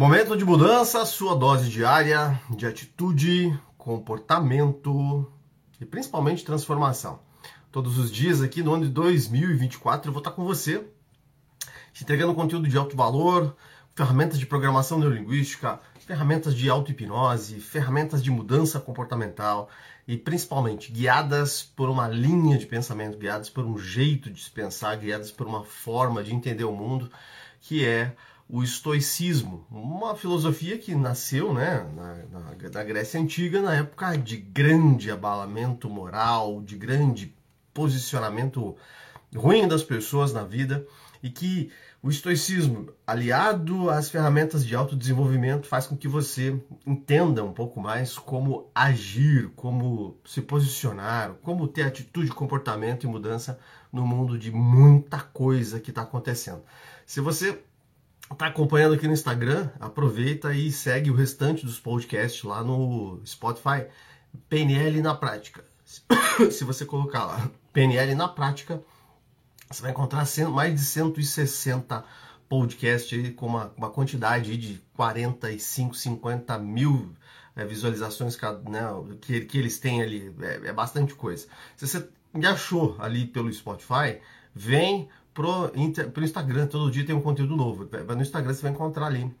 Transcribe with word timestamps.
Momento 0.00 0.34
de 0.34 0.46
mudança, 0.46 1.04
sua 1.04 1.36
dose 1.36 1.68
diária 1.68 2.40
de 2.48 2.64
atitude, 2.64 3.54
comportamento 3.76 5.30
e 5.78 5.84
principalmente 5.84 6.42
transformação. 6.42 7.20
Todos 7.70 7.98
os 7.98 8.10
dias 8.10 8.40
aqui 8.40 8.62
no 8.62 8.72
ano 8.72 8.86
de 8.86 8.92
2024 8.92 10.08
eu 10.08 10.12
vou 10.14 10.20
estar 10.20 10.30
com 10.30 10.42
você, 10.42 10.82
te 11.92 12.02
entregando 12.02 12.34
conteúdo 12.34 12.66
de 12.66 12.78
alto 12.78 12.96
valor, 12.96 13.54
ferramentas 13.94 14.38
de 14.38 14.46
programação 14.46 14.98
neurolinguística, 14.98 15.78
ferramentas 16.06 16.54
de 16.54 16.70
auto-hipnose, 16.70 17.60
ferramentas 17.60 18.22
de 18.22 18.30
mudança 18.30 18.80
comportamental 18.80 19.68
e 20.08 20.16
principalmente 20.16 20.90
guiadas 20.90 21.62
por 21.62 21.90
uma 21.90 22.08
linha 22.08 22.56
de 22.56 22.64
pensamento, 22.64 23.18
guiadas 23.18 23.50
por 23.50 23.66
um 23.66 23.76
jeito 23.76 24.30
de 24.30 24.42
se 24.42 24.50
pensar, 24.50 24.96
guiadas 24.96 25.30
por 25.30 25.46
uma 25.46 25.62
forma 25.62 26.24
de 26.24 26.34
entender 26.34 26.64
o 26.64 26.72
mundo 26.72 27.10
que 27.60 27.84
é 27.84 28.16
o 28.52 28.64
estoicismo, 28.64 29.64
uma 29.70 30.16
filosofia 30.16 30.76
que 30.76 30.92
nasceu 30.92 31.54
né, 31.54 31.86
na, 31.94 32.14
na, 32.30 32.68
na, 32.72 32.84
Grécia 32.84 33.20
Antiga, 33.20 33.62
na 33.62 33.76
época 33.76 34.16
de 34.16 34.36
grande 34.36 35.08
abalamento 35.08 35.88
moral, 35.88 36.60
de 36.60 36.76
grande 36.76 37.32
posicionamento 37.72 38.76
ruim 39.34 39.68
das 39.68 39.84
pessoas 39.84 40.32
na 40.32 40.42
vida, 40.42 40.84
e 41.22 41.30
que 41.30 41.70
o 42.02 42.10
estoicismo, 42.10 42.92
aliado 43.06 43.88
às 43.88 44.10
ferramentas 44.10 44.66
de 44.66 44.74
autodesenvolvimento, 44.74 45.68
faz 45.68 45.86
com 45.86 45.96
que 45.96 46.08
você 46.08 46.58
entenda 46.84 47.44
um 47.44 47.52
pouco 47.52 47.78
mais 47.78 48.18
como 48.18 48.68
agir, 48.74 49.50
como 49.54 50.16
se 50.24 50.42
posicionar, 50.42 51.34
como 51.42 51.68
ter 51.68 51.82
atitude, 51.82 52.30
comportamento 52.30 53.04
e 53.04 53.06
mudança 53.06 53.60
no 53.92 54.04
mundo 54.04 54.36
de 54.36 54.50
muita 54.50 55.20
coisa 55.20 55.78
que 55.78 55.90
está 55.90 56.02
acontecendo. 56.02 56.62
Se 57.06 57.20
você 57.20 57.62
está 58.32 58.46
acompanhando 58.46 58.94
aqui 58.94 59.06
no 59.06 59.12
Instagram, 59.12 59.70
aproveita 59.80 60.54
e 60.54 60.70
segue 60.70 61.10
o 61.10 61.14
restante 61.14 61.66
dos 61.66 61.78
podcasts 61.78 62.42
lá 62.42 62.62
no 62.62 63.20
Spotify. 63.24 63.86
PNL 64.48 65.02
na 65.02 65.14
prática. 65.14 65.64
Se 66.50 66.64
você 66.64 66.84
colocar 66.84 67.24
lá 67.24 67.50
PNL 67.72 68.14
na 68.14 68.28
prática, 68.28 68.80
você 69.68 69.82
vai 69.82 69.90
encontrar 69.90 70.24
mais 70.50 70.74
de 70.74 70.80
160 70.80 72.04
podcasts 72.48 73.34
com 73.34 73.46
uma, 73.46 73.72
uma 73.76 73.90
quantidade 73.90 74.56
de 74.56 74.82
45, 74.94 75.94
50 75.94 76.58
mil 76.58 77.14
é, 77.54 77.64
visualizações 77.64 78.36
né, 78.68 78.80
que, 79.20 79.40
que 79.42 79.58
eles 79.58 79.78
têm 79.78 80.02
ali. 80.02 80.34
É, 80.40 80.68
é 80.68 80.72
bastante 80.72 81.14
coisa. 81.14 81.46
Se 81.76 81.86
você 81.86 82.08
me 82.32 82.46
achou 82.46 82.96
ali 82.98 83.26
pelo 83.26 83.52
Spotify, 83.52 84.20
vem 84.54 85.08
pro, 85.34 85.70
pro 86.12 86.24
Instagram, 86.24 86.66
todo 86.66 86.90
dia 86.90 87.04
tem 87.04 87.14
um 87.14 87.20
conteúdo 87.20 87.56
novo. 87.56 87.88
Vai 87.88 88.16
no 88.16 88.22
Instagram, 88.22 88.54
você 88.54 88.62
vai 88.62 88.72
encontrar 88.72 89.06
ali 89.06 89.32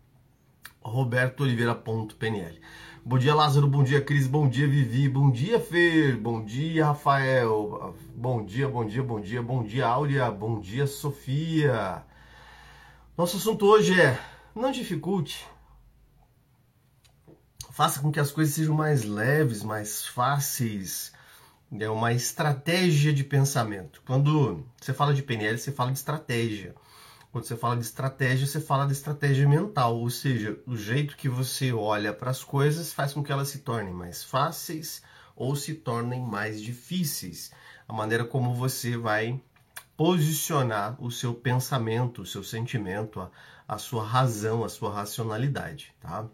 robertooliveira.pnl. 0.82 2.58
Bom 3.04 3.18
dia, 3.18 3.34
Lázaro. 3.34 3.66
Bom 3.66 3.82
dia, 3.82 4.00
Cris. 4.00 4.26
Bom 4.26 4.48
dia, 4.48 4.68
Vivi. 4.68 5.08
Bom 5.08 5.30
dia, 5.30 5.58
Fer. 5.58 6.16
Bom 6.16 6.44
dia, 6.44 6.86
Rafael. 6.86 7.94
Bom 8.14 8.44
dia, 8.44 8.68
bom 8.68 8.84
dia, 8.84 9.02
bom 9.02 9.20
dia. 9.20 9.42
Bom 9.42 9.62
dia, 9.62 9.86
Áurea. 9.86 10.30
Bom 10.30 10.60
dia, 10.60 10.86
Sofia. 10.86 12.04
Nosso 13.16 13.38
assunto 13.38 13.66
hoje 13.66 13.98
é 13.98 14.18
não 14.54 14.70
dificulte. 14.70 15.46
Faça 17.70 18.00
com 18.00 18.12
que 18.12 18.20
as 18.20 18.30
coisas 18.30 18.54
sejam 18.54 18.74
mais 18.74 19.04
leves, 19.04 19.62
mais 19.62 20.06
fáceis 20.06 21.12
é 21.78 21.88
uma 21.88 22.12
estratégia 22.12 23.12
de 23.12 23.22
pensamento. 23.22 24.02
Quando 24.04 24.66
você 24.80 24.92
fala 24.92 25.14
de 25.14 25.22
PNL, 25.22 25.58
você 25.58 25.70
fala 25.70 25.92
de 25.92 25.98
estratégia. 25.98 26.74
Quando 27.30 27.44
você 27.44 27.56
fala 27.56 27.76
de 27.76 27.82
estratégia, 27.82 28.46
você 28.46 28.60
fala 28.60 28.86
de 28.86 28.92
estratégia 28.92 29.48
mental, 29.48 29.96
ou 29.96 30.10
seja, 30.10 30.58
o 30.66 30.76
jeito 30.76 31.16
que 31.16 31.28
você 31.28 31.72
olha 31.72 32.12
para 32.12 32.30
as 32.30 32.42
coisas 32.42 32.92
faz 32.92 33.12
com 33.12 33.22
que 33.22 33.30
elas 33.30 33.48
se 33.48 33.58
tornem 33.58 33.94
mais 33.94 34.24
fáceis 34.24 35.00
ou 35.36 35.54
se 35.54 35.74
tornem 35.74 36.20
mais 36.20 36.60
difíceis. 36.60 37.52
A 37.86 37.92
maneira 37.92 38.24
como 38.24 38.52
você 38.52 38.96
vai 38.96 39.40
posicionar 39.96 40.96
o 40.98 41.10
seu 41.10 41.32
pensamento, 41.32 42.22
o 42.22 42.26
seu 42.26 42.42
sentimento, 42.42 43.20
a, 43.20 43.30
a 43.68 43.78
sua 43.78 44.04
razão, 44.04 44.64
a 44.64 44.68
sua 44.68 44.92
racionalidade, 44.92 45.94
tá? 46.00 46.26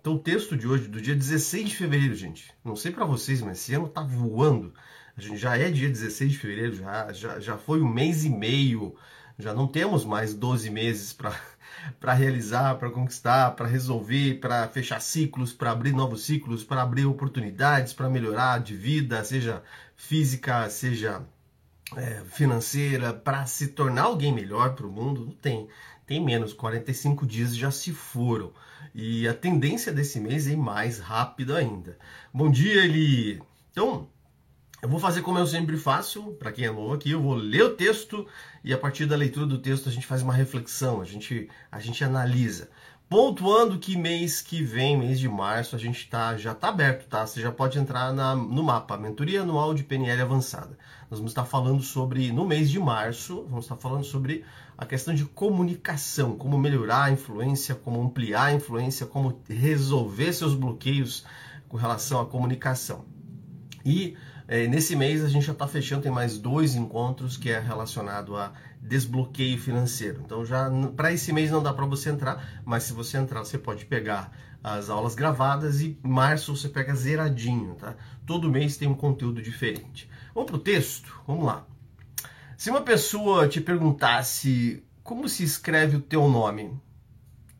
Então, 0.00 0.14
o 0.14 0.18
texto 0.18 0.56
de 0.56 0.66
hoje, 0.66 0.88
do 0.88 1.00
dia 1.00 1.14
16 1.14 1.68
de 1.68 1.76
fevereiro, 1.76 2.14
gente, 2.14 2.50
não 2.64 2.74
sei 2.74 2.90
para 2.90 3.04
vocês, 3.04 3.42
mas 3.42 3.58
esse 3.58 3.74
ano 3.74 3.86
tá 3.86 4.02
voando. 4.02 4.72
A 5.14 5.20
gente 5.20 5.36
já 5.36 5.58
é 5.58 5.70
dia 5.70 5.90
16 5.90 6.32
de 6.32 6.38
fevereiro, 6.38 6.74
já, 6.74 7.12
já, 7.12 7.38
já 7.38 7.58
foi 7.58 7.82
um 7.82 7.88
mês 7.88 8.24
e 8.24 8.30
meio, 8.30 8.96
já 9.38 9.52
não 9.52 9.68
temos 9.68 10.02
mais 10.06 10.32
12 10.32 10.70
meses 10.70 11.12
para 11.12 11.34
realizar, 12.14 12.76
para 12.76 12.90
conquistar, 12.90 13.50
para 13.50 13.66
resolver, 13.66 14.40
para 14.40 14.66
fechar 14.68 15.00
ciclos, 15.00 15.52
para 15.52 15.70
abrir 15.70 15.92
novos 15.92 16.24
ciclos, 16.24 16.64
para 16.64 16.80
abrir 16.80 17.04
oportunidades, 17.04 17.92
para 17.92 18.08
melhorar 18.08 18.60
de 18.60 18.74
vida, 18.74 19.22
seja 19.22 19.62
física, 19.96 20.70
seja 20.70 21.22
é, 21.94 22.22
financeira, 22.24 23.12
para 23.12 23.44
se 23.44 23.68
tornar 23.68 24.04
alguém 24.04 24.32
melhor 24.32 24.74
para 24.74 24.86
o 24.86 24.90
mundo. 24.90 25.26
Não 25.26 25.32
tem 25.32 25.68
tem 26.10 26.20
menos, 26.24 26.52
45 26.52 27.24
dias 27.24 27.54
já 27.54 27.70
se 27.70 27.92
foram. 27.92 28.52
E 28.94 29.26
a 29.28 29.34
tendência 29.34 29.92
desse 29.92 30.20
mês 30.20 30.46
é 30.46 30.52
ir 30.52 30.56
mais 30.56 30.98
rápido 30.98 31.54
ainda. 31.54 31.98
Bom 32.32 32.50
dia, 32.50 32.84
Eli! 32.84 33.40
Então, 33.70 34.08
eu 34.82 34.88
vou 34.88 34.98
fazer 34.98 35.22
como 35.22 35.38
eu 35.38 35.46
sempre 35.46 35.76
faço, 35.76 36.32
para 36.38 36.50
quem 36.50 36.64
é 36.64 36.70
novo 36.70 36.94
aqui, 36.94 37.10
eu 37.10 37.20
vou 37.20 37.34
ler 37.34 37.62
o 37.62 37.76
texto 37.76 38.26
e 38.64 38.72
a 38.72 38.78
partir 38.78 39.06
da 39.06 39.14
leitura 39.14 39.46
do 39.46 39.58
texto 39.58 39.88
a 39.88 39.92
gente 39.92 40.06
faz 40.06 40.22
uma 40.22 40.32
reflexão, 40.32 41.00
a 41.00 41.04
gente, 41.04 41.48
a 41.70 41.78
gente 41.78 42.02
analisa. 42.02 42.70
Pontuando 43.10 43.76
que 43.76 43.96
mês 43.96 44.40
que 44.40 44.62
vem, 44.62 44.96
mês 44.96 45.18
de 45.18 45.28
março, 45.28 45.74
a 45.74 45.78
gente 45.80 46.08
tá, 46.08 46.36
já 46.36 46.52
está 46.52 46.68
aberto, 46.68 47.08
tá? 47.08 47.26
Você 47.26 47.40
já 47.40 47.50
pode 47.50 47.76
entrar 47.76 48.12
na, 48.12 48.36
no 48.36 48.62
mapa, 48.62 48.96
Mentoria 48.96 49.42
Anual 49.42 49.74
de 49.74 49.82
PNL 49.82 50.22
Avançada. 50.22 50.78
Nós 51.10 51.18
vamos 51.18 51.32
estar 51.32 51.44
falando 51.44 51.82
sobre, 51.82 52.30
no 52.30 52.46
mês 52.46 52.70
de 52.70 52.78
março, 52.78 53.44
vamos 53.50 53.64
estar 53.64 53.74
falando 53.74 54.04
sobre 54.04 54.44
a 54.78 54.86
questão 54.86 55.12
de 55.12 55.24
comunicação, 55.24 56.36
como 56.36 56.56
melhorar 56.56 57.06
a 57.06 57.10
influência, 57.10 57.74
como 57.74 58.00
ampliar 58.00 58.44
a 58.44 58.54
influência, 58.54 59.04
como 59.04 59.42
resolver 59.48 60.32
seus 60.32 60.54
bloqueios 60.54 61.24
com 61.68 61.76
relação 61.76 62.20
à 62.20 62.26
comunicação. 62.26 63.04
E 63.84 64.16
é, 64.46 64.68
nesse 64.68 64.94
mês 64.94 65.24
a 65.24 65.28
gente 65.28 65.46
já 65.46 65.52
está 65.52 65.66
fechando, 65.66 66.02
tem 66.02 66.12
mais 66.12 66.38
dois 66.38 66.76
encontros 66.76 67.36
que 67.36 67.50
é 67.50 67.58
relacionado 67.58 68.36
a 68.36 68.52
desbloqueio 68.80 69.60
financeiro. 69.60 70.22
Então 70.24 70.44
já 70.44 70.70
para 70.96 71.12
esse 71.12 71.32
mês 71.32 71.50
não 71.50 71.62
dá 71.62 71.72
para 71.72 71.84
você 71.86 72.10
entrar, 72.10 72.62
mas 72.64 72.84
se 72.84 72.92
você 72.92 73.18
entrar 73.18 73.40
você 73.40 73.58
pode 73.58 73.84
pegar 73.84 74.32
as 74.62 74.88
aulas 74.88 75.14
gravadas 75.14 75.80
e 75.80 75.98
março 76.02 76.56
você 76.56 76.68
pega 76.68 76.94
zeradinho, 76.94 77.74
tá? 77.74 77.94
Todo 78.26 78.50
mês 78.50 78.76
tem 78.76 78.88
um 78.88 78.94
conteúdo 78.94 79.42
diferente. 79.42 80.08
Vamos 80.34 80.50
para 80.50 80.56
o 80.56 80.60
texto? 80.60 81.20
Vamos 81.26 81.44
lá. 81.44 81.66
Se 82.56 82.70
uma 82.70 82.82
pessoa 82.82 83.48
te 83.48 83.60
perguntasse 83.60 84.82
como 85.02 85.28
se 85.28 85.42
escreve 85.44 85.96
o 85.96 86.00
teu 86.00 86.28
nome, 86.28 86.78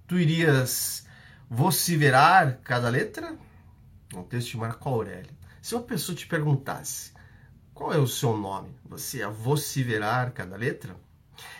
tu 0.06 0.18
irias 0.18 1.06
vociferar 1.48 2.60
cada 2.62 2.88
letra? 2.88 3.36
Um 4.14 4.22
texto 4.22 4.50
de 4.50 4.56
Marco 4.56 4.88
Aurélio. 4.88 5.30
Se 5.60 5.74
uma 5.74 5.82
pessoa 5.82 6.16
te 6.16 6.26
perguntasse 6.26 7.12
qual 7.72 7.92
é 7.92 7.98
o 7.98 8.06
seu 8.06 8.36
nome, 8.36 8.74
você 8.84 9.18
ia 9.18 9.30
vociferar 9.30 10.32
cada 10.32 10.56
letra? 10.56 10.94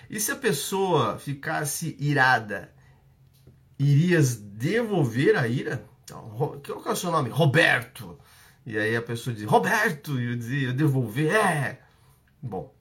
E 0.09 0.19
se 0.19 0.33
a 0.33 0.37
pessoa 0.37 1.19
ficasse 1.19 1.97
irada, 1.99 2.73
irias 3.79 4.37
devolver 4.37 5.37
a 5.37 5.47
ira? 5.47 5.85
Então, 6.05 6.31
qual 6.31 6.85
é 6.87 6.91
o 6.91 6.97
seu 6.97 7.11
nome? 7.11 7.31
Roberto. 7.31 8.19
E 8.67 8.77
aí 8.77 8.95
a 8.95 9.03
pessoa 9.03 9.35
diz, 9.35 9.45
Roberto, 9.45 10.21
e 10.21 10.31
eu 10.31 10.37
dizia, 10.37 10.69
eu 10.69 10.73
devolver, 10.75 11.35
é. 11.35 11.81
Bom, 12.43 12.75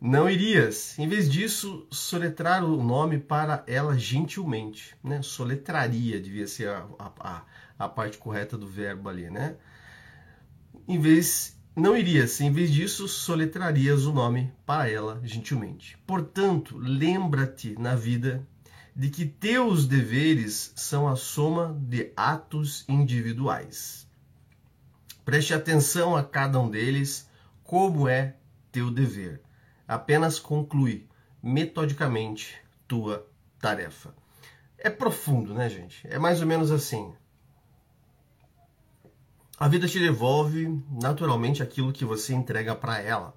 não 0.00 0.28
irias. 0.28 0.98
Em 0.98 1.08
vez 1.08 1.28
disso, 1.28 1.86
soletrar 1.90 2.64
o 2.64 2.82
nome 2.82 3.18
para 3.18 3.64
ela 3.66 3.98
gentilmente, 3.98 4.96
né? 5.02 5.22
Soletraria, 5.22 6.20
devia 6.20 6.46
ser 6.46 6.68
a, 6.68 6.86
a, 6.98 7.42
a 7.78 7.88
parte 7.88 8.18
correta 8.18 8.58
do 8.58 8.66
verbo 8.66 9.08
ali, 9.08 9.30
né? 9.30 9.56
Em 10.86 11.00
vez, 11.00 11.55
não 11.76 11.94
irias. 11.94 12.40
Em 12.40 12.50
vez 12.50 12.72
disso, 12.72 13.06
soletrarias 13.06 14.06
o 14.06 14.12
nome 14.12 14.50
para 14.64 14.90
ela 14.90 15.20
gentilmente. 15.22 15.98
Portanto, 16.06 16.78
lembra-te 16.78 17.78
na 17.78 17.94
vida 17.94 18.42
de 18.94 19.10
que 19.10 19.26
teus 19.26 19.86
deveres 19.86 20.72
são 20.74 21.06
a 21.06 21.14
soma 21.14 21.76
de 21.78 22.10
atos 22.16 22.82
individuais. 22.88 24.08
Preste 25.22 25.52
atenção 25.52 26.16
a 26.16 26.24
cada 26.24 26.58
um 26.58 26.70
deles, 26.70 27.28
como 27.62 28.08
é 28.08 28.36
teu 28.72 28.90
dever. 28.90 29.42
Apenas 29.86 30.38
conclui 30.38 31.06
metodicamente 31.42 32.56
tua 32.88 33.26
tarefa. 33.60 34.14
É 34.78 34.88
profundo, 34.88 35.52
né, 35.52 35.68
gente? 35.68 36.06
É 36.08 36.18
mais 36.18 36.40
ou 36.40 36.46
menos 36.46 36.70
assim. 36.70 37.12
A 39.58 39.68
vida 39.68 39.88
te 39.88 39.98
devolve 39.98 40.82
naturalmente 40.90 41.62
aquilo 41.62 41.90
que 41.90 42.04
você 42.04 42.34
entrega 42.34 42.74
para 42.74 43.00
ela. 43.00 43.34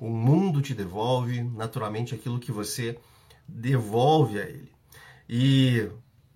O 0.00 0.08
mundo 0.08 0.60
te 0.60 0.74
devolve 0.74 1.44
naturalmente 1.44 2.12
aquilo 2.12 2.40
que 2.40 2.50
você 2.50 2.98
devolve 3.46 4.40
a 4.40 4.48
ele. 4.48 4.72
E 5.28 5.88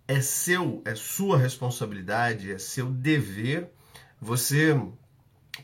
é 0.06 0.20
seu, 0.20 0.81
é 0.84 0.94
sua 0.94 1.36
responsabilidade, 1.36 2.52
é 2.52 2.58
seu 2.58 2.88
dever 2.88 3.72
você 4.20 4.81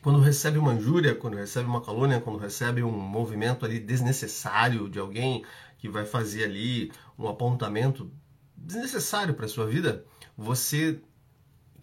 quando 0.03 0.19
recebe 0.19 0.59
uma 0.59 0.75
injúria, 0.75 1.15
quando 1.15 1.37
recebe 1.37 1.69
uma 1.69 1.81
calúnia, 1.81 2.21
quando 2.21 2.41
recebe 2.41 2.83
um 2.83 2.91
movimento 2.91 3.65
ali 3.65 3.79
desnecessário 3.79 4.89
de 4.89 4.99
alguém 4.99 5.45
que 5.79 5.89
vai 5.89 6.05
fazer 6.05 6.43
ali 6.43 6.91
um 7.17 7.29
apontamento 7.29 8.11
desnecessário 8.57 9.35
para 9.35 9.47
sua 9.47 9.67
vida, 9.67 10.05
você 10.37 11.01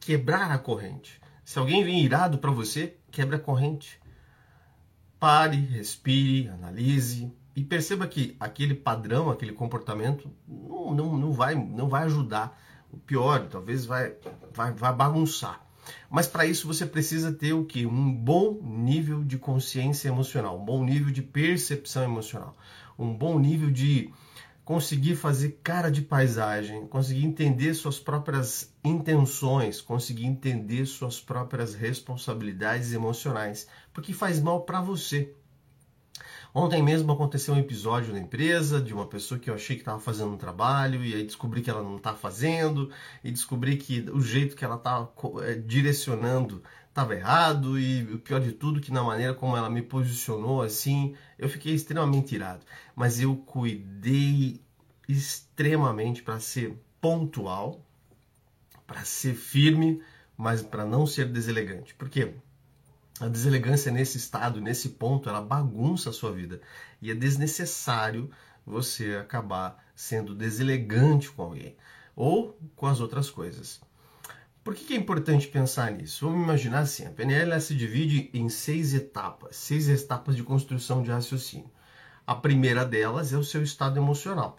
quebrar 0.01 0.51
a 0.51 0.57
corrente. 0.57 1.21
Se 1.47 1.57
alguém 1.57 1.81
vem 1.81 2.03
irado 2.03 2.39
para 2.39 2.51
você, 2.51 2.97
quebra 3.09 3.37
a 3.37 3.39
corrente. 3.39 4.01
Pare, 5.17 5.55
respire, 5.55 6.49
analise 6.49 7.31
e 7.55 7.63
perceba 7.63 8.05
que 8.05 8.35
aquele 8.37 8.75
padrão, 8.75 9.29
aquele 9.29 9.53
comportamento 9.53 10.29
não, 10.45 10.93
não, 10.93 11.17
não, 11.17 11.31
vai, 11.31 11.55
não 11.55 11.87
vai 11.87 12.03
ajudar. 12.03 12.61
O 12.91 12.97
pior, 12.97 13.47
talvez 13.47 13.85
vai, 13.85 14.13
vai, 14.53 14.73
vai 14.73 14.93
bagunçar. 14.93 15.65
Mas 16.09 16.27
para 16.27 16.45
isso 16.45 16.67
você 16.67 16.85
precisa 16.85 17.31
ter 17.31 17.53
o 17.53 17.63
que? 17.63 17.85
Um 17.85 18.13
bom 18.13 18.59
nível 18.61 19.23
de 19.23 19.37
consciência 19.37 20.09
emocional, 20.09 20.59
um 20.59 20.65
bom 20.65 20.83
nível 20.83 21.13
de 21.13 21.21
percepção 21.21 22.03
emocional, 22.03 22.57
um 22.99 23.13
bom 23.13 23.39
nível 23.39 23.71
de 23.71 24.11
conseguir 24.67 25.15
fazer 25.15 25.61
cara 25.63 25.89
de 25.89 26.01
paisagem, 26.01 26.85
conseguir 26.87 27.23
entender 27.23 27.73
suas 27.73 28.01
próprias 28.01 28.75
intenções, 28.83 29.79
conseguir 29.79 30.25
entender 30.25 30.85
suas 30.85 31.21
próprias 31.21 31.73
responsabilidades 31.73 32.91
emocionais, 32.91 33.65
porque 33.93 34.11
faz 34.11 34.41
mal 34.41 34.63
para 34.63 34.81
você. 34.81 35.33
Ontem 36.53 36.83
mesmo 36.83 37.13
aconteceu 37.13 37.53
um 37.53 37.59
episódio 37.59 38.11
na 38.11 38.19
empresa 38.19 38.81
de 38.81 38.93
uma 38.93 39.05
pessoa 39.05 39.39
que 39.39 39.49
eu 39.49 39.53
achei 39.53 39.77
que 39.77 39.83
estava 39.83 40.01
fazendo 40.01 40.33
um 40.33 40.37
trabalho 40.37 41.05
e 41.05 41.15
aí 41.15 41.23
descobri 41.23 41.61
que 41.61 41.69
ela 41.69 41.81
não 41.81 41.95
está 41.95 42.13
fazendo 42.13 42.91
e 43.23 43.31
descobri 43.31 43.77
que 43.77 44.01
o 44.11 44.19
jeito 44.19 44.53
que 44.53 44.65
ela 44.65 44.75
estava 44.75 45.09
é, 45.45 45.53
direcionando 45.53 46.61
estava 46.97 47.13
errado 47.13 47.79
e 47.79 48.01
o 48.11 48.17
pior 48.17 48.41
de 48.41 48.51
tudo 48.51 48.81
que 48.81 48.91
na 48.91 49.03
maneira 49.03 49.31
como 49.35 49.55
ela 49.55 49.69
me 49.69 49.83
posicionou 49.83 50.63
assim, 50.63 51.15
eu 51.37 51.47
fiquei 51.47 51.75
extremamente 51.75 52.33
irado. 52.33 52.65
Mas 52.95 53.21
eu 53.21 53.35
cuidei 53.35 54.59
extremamente 55.07 56.23
para 56.23 56.39
ser 56.39 56.75
pontual, 56.99 57.85
para 58.87 59.05
ser 59.05 59.35
firme, 59.35 60.01
mas 60.35 60.63
para 60.63 60.85
não 60.85 61.05
ser 61.05 61.31
deselegante. 61.31 61.93
Por 61.93 62.09
quê? 62.09 62.33
A 63.19 63.27
deselegância 63.27 63.91
nesse 63.91 64.17
estado, 64.17 64.59
nesse 64.59 64.89
ponto, 64.89 65.29
ela 65.29 65.41
bagunça 65.41 66.09
a 66.09 66.13
sua 66.13 66.31
vida. 66.31 66.59
E 66.99 67.11
é 67.11 67.13
desnecessário 67.13 68.31
você 68.65 69.17
acabar 69.17 69.83
sendo 69.95 70.33
deselegante 70.33 71.29
com 71.29 71.43
alguém 71.43 71.77
ou 72.15 72.57
com 72.75 72.87
as 72.87 72.99
outras 72.99 73.29
coisas. 73.29 73.79
Por 74.67 74.75
que, 74.75 74.93
é 74.93 74.97
importante 74.97 75.47
pensar 75.47 75.93
nisso? 75.93 76.25
Vamos 76.27 76.43
imaginar 76.43 76.79
assim: 76.79 77.05
a 77.05 77.09
PNL 77.09 77.61
se 77.61 77.73
divide 77.73 78.29
em 78.33 78.49
seis 78.49 78.93
etapas, 78.93 79.55
seis 79.55 79.87
etapas 79.87 80.35
de 80.35 80.43
construção 80.43 81.01
de 81.01 81.09
raciocínio. 81.09 81.71
A 82.25 82.35
primeira 82.35 82.83
delas 82.83 83.31
é 83.31 83.37
o 83.37 83.45
seu 83.45 83.63
estado 83.63 83.97
emocional. 83.97 84.57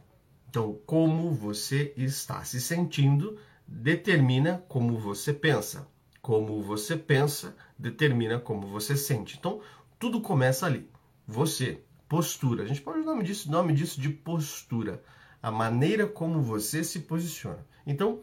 Então, 0.49 0.81
como 0.87 1.31
você 1.34 1.93
está 1.94 2.43
se 2.43 2.58
sentindo 2.58 3.38
determina 3.66 4.64
como 4.66 4.96
você 4.96 5.34
pensa. 5.34 5.87
Como 6.22 6.62
você 6.62 6.96
pensa 6.96 7.54
determina 7.78 8.40
como 8.40 8.66
você 8.66 8.96
sente. 8.96 9.37
Então, 9.37 9.61
tudo 9.99 10.22
começa 10.22 10.64
ali. 10.64 10.88
Você, 11.26 11.82
postura. 12.08 12.62
A 12.62 12.66
gente 12.66 12.81
pode 12.81 13.00
dar 13.00 13.04
nome 13.04 13.25
disso, 13.25 13.50
nome 13.50 13.75
disso 13.75 14.00
de 14.00 14.08
postura. 14.08 15.02
A 15.43 15.50
maneira 15.50 16.06
como 16.06 16.40
você 16.40 16.82
se 16.82 17.00
posiciona. 17.00 17.62
Então, 17.87 18.22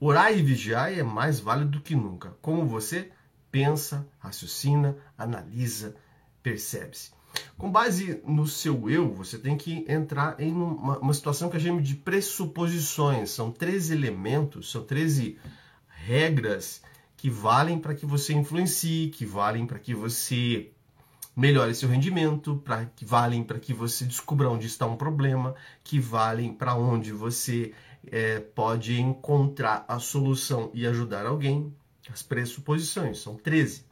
orar 0.00 0.32
e 0.32 0.42
vigiar 0.42 0.92
é 0.92 1.02
mais 1.02 1.40
válido 1.40 1.72
do 1.72 1.80
que 1.80 1.94
nunca. 1.94 2.36
Como 2.40 2.66
você 2.66 3.10
pensa, 3.50 4.06
raciocina, 4.18 4.96
analisa, 5.16 5.96
percebe-se. 6.42 7.10
Com 7.58 7.70
base 7.70 8.20
no 8.26 8.46
seu 8.46 8.88
eu, 8.88 9.12
você 9.12 9.38
tem 9.38 9.56
que 9.56 9.84
entrar 9.88 10.40
em 10.40 10.52
uma, 10.52 10.98
uma 10.98 11.14
situação 11.14 11.48
que 11.50 11.56
a 11.56 11.60
gente 11.60 11.82
de 11.82 11.94
pressuposições. 11.94 13.30
São 13.30 13.50
13 13.50 13.92
elementos, 13.92 14.70
são 14.70 14.84
13 14.84 15.38
regras 15.88 16.82
que 17.16 17.30
valem 17.30 17.78
para 17.78 17.94
que 17.94 18.06
você 18.06 18.32
influencie, 18.32 19.10
que 19.10 19.24
valem 19.24 19.66
para 19.66 19.78
que 19.78 19.94
você 19.94 20.70
melhore 21.34 21.74
seu 21.74 21.88
rendimento, 21.88 22.56
para 22.64 22.86
que 22.86 23.04
valem 23.04 23.42
para 23.44 23.58
que 23.58 23.74
você 23.74 24.04
descubra 24.04 24.48
onde 24.48 24.66
está 24.66 24.86
um 24.86 24.96
problema, 24.96 25.54
que 25.84 26.00
valem 26.00 26.52
para 26.52 26.74
onde 26.74 27.12
você 27.12 27.72
é, 28.10 28.40
pode 28.40 29.00
encontrar 29.00 29.84
a 29.88 29.98
solução 29.98 30.70
e 30.72 30.86
ajudar 30.86 31.26
alguém. 31.26 31.74
As 32.12 32.22
pressuposições 32.22 33.18
são 33.18 33.36
13. 33.36 33.84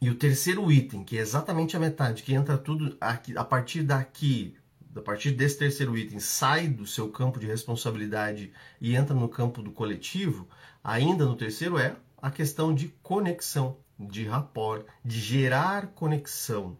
E 0.00 0.10
o 0.10 0.14
terceiro 0.14 0.70
item, 0.70 1.02
que 1.02 1.18
é 1.18 1.20
exatamente 1.20 1.76
a 1.76 1.80
metade, 1.80 2.22
que 2.22 2.34
entra 2.34 2.56
tudo 2.56 2.96
aqui, 3.00 3.36
a 3.36 3.44
partir 3.44 3.82
daqui, 3.82 4.56
a 4.94 5.00
partir 5.00 5.32
desse 5.32 5.58
terceiro 5.58 5.96
item, 5.96 6.20
sai 6.20 6.68
do 6.68 6.86
seu 6.86 7.10
campo 7.10 7.40
de 7.40 7.46
responsabilidade 7.46 8.52
e 8.80 8.94
entra 8.94 9.14
no 9.14 9.28
campo 9.28 9.60
do 9.60 9.72
coletivo, 9.72 10.48
ainda 10.82 11.24
no 11.24 11.36
terceiro 11.36 11.78
é 11.78 11.96
a 12.20 12.30
questão 12.30 12.74
de 12.74 12.88
conexão, 13.02 13.76
de 13.98 14.24
rapport, 14.24 14.84
de 15.04 15.18
gerar 15.18 15.88
conexão. 15.88 16.76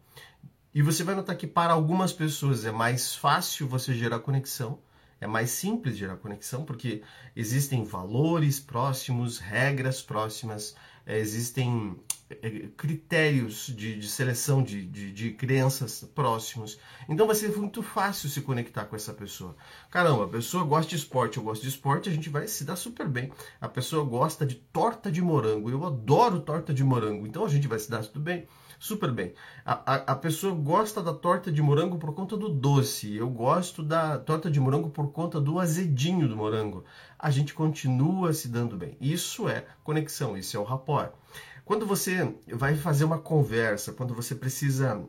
E 0.73 0.83
você 0.83 1.03
vai 1.03 1.15
notar 1.15 1.37
que 1.37 1.47
para 1.47 1.73
algumas 1.73 2.13
pessoas 2.13 2.65
é 2.65 2.71
mais 2.71 3.15
fácil 3.15 3.67
você 3.67 3.95
gerar 3.95 4.21
conexão, 4.21 4.79
é 5.21 5.27
mais 5.27 5.51
simples 5.51 5.97
gerar 5.97 6.17
conexão, 6.17 6.65
porque 6.65 7.03
existem 7.35 7.85
valores 7.85 8.61
próximos, 8.61 9.39
regras 9.39 10.01
próximas, 10.03 10.75
é, 11.07 11.19
existem 11.19 11.97
critérios 12.77 13.67
de, 13.69 13.99
de 13.99 14.09
seleção 14.09 14.63
de, 14.63 14.85
de, 14.85 15.13
de, 15.13 15.31
crenças 15.33 16.05
próximos. 16.15 16.79
Então 17.09 17.27
vai 17.27 17.35
ser 17.35 17.57
muito 17.57 17.83
fácil 17.83 18.29
se 18.29 18.43
conectar 18.43 18.85
com 18.85 18.97
essa 18.97 19.15
pessoa. 19.15 19.57
Caramba, 19.91 20.25
a 20.25 20.29
pessoa 20.29 20.65
gosta 20.65 20.91
de 20.91 20.97
esporte, 20.97 21.39
eu 21.39 21.43
gosto 21.43 21.63
de 21.63 21.69
esporte, 21.69 22.09
a 22.09 22.13
gente 22.13 22.29
vai 22.29 22.47
se 22.47 22.65
dar 22.65 22.77
super 22.77 23.09
bem. 23.09 23.33
A 23.61 23.69
pessoa 23.69 24.05
gosta 24.05 24.45
de 24.45 24.57
torta 24.57 25.11
de 25.11 25.23
morango, 25.23 25.71
eu 25.71 25.85
adoro 25.87 26.41
torta 26.41 26.75
de 26.75 26.85
morango, 26.85 27.27
então 27.27 27.45
a 27.45 27.49
gente 27.49 27.67
vai 27.67 27.79
se 27.79 27.91
dar 27.91 28.03
tudo 28.03 28.21
bem 28.21 28.47
super 28.79 29.11
bem. 29.11 29.35
A, 29.65 29.95
a, 29.95 29.95
a, 30.13 30.15
pessoa 30.15 30.55
gosta 30.55 31.03
da 31.03 31.13
torta 31.13 31.51
de 31.51 31.61
morango 31.61 31.99
por 31.99 32.15
conta 32.15 32.37
do 32.37 32.49
doce. 32.49 33.17
Eu 33.17 33.29
gosto 33.29 33.83
da 33.83 34.19
torta 34.19 34.51
de 34.51 34.61
morango 34.61 34.89
por 34.91 35.11
conta 35.11 35.41
do 35.41 35.59
azedinho 35.59 36.29
do 36.29 36.37
morango. 36.37 36.85
A 37.19 37.31
gente 37.31 37.53
continua 37.53 38.33
se 38.33 38.49
dando 38.49 38.77
bem. 38.77 38.97
Isso 39.01 39.49
é 39.49 39.67
conexão, 39.83 40.37
isso 40.37 40.57
é 40.57 40.61
o 40.61 40.65
rapport. 40.65 41.13
Quando 41.69 41.85
você 41.85 42.35
vai 42.51 42.75
fazer 42.77 43.05
uma 43.05 43.19
conversa, 43.19 43.93
quando 43.93 44.15
você 44.15 44.35
precisa 44.35 45.05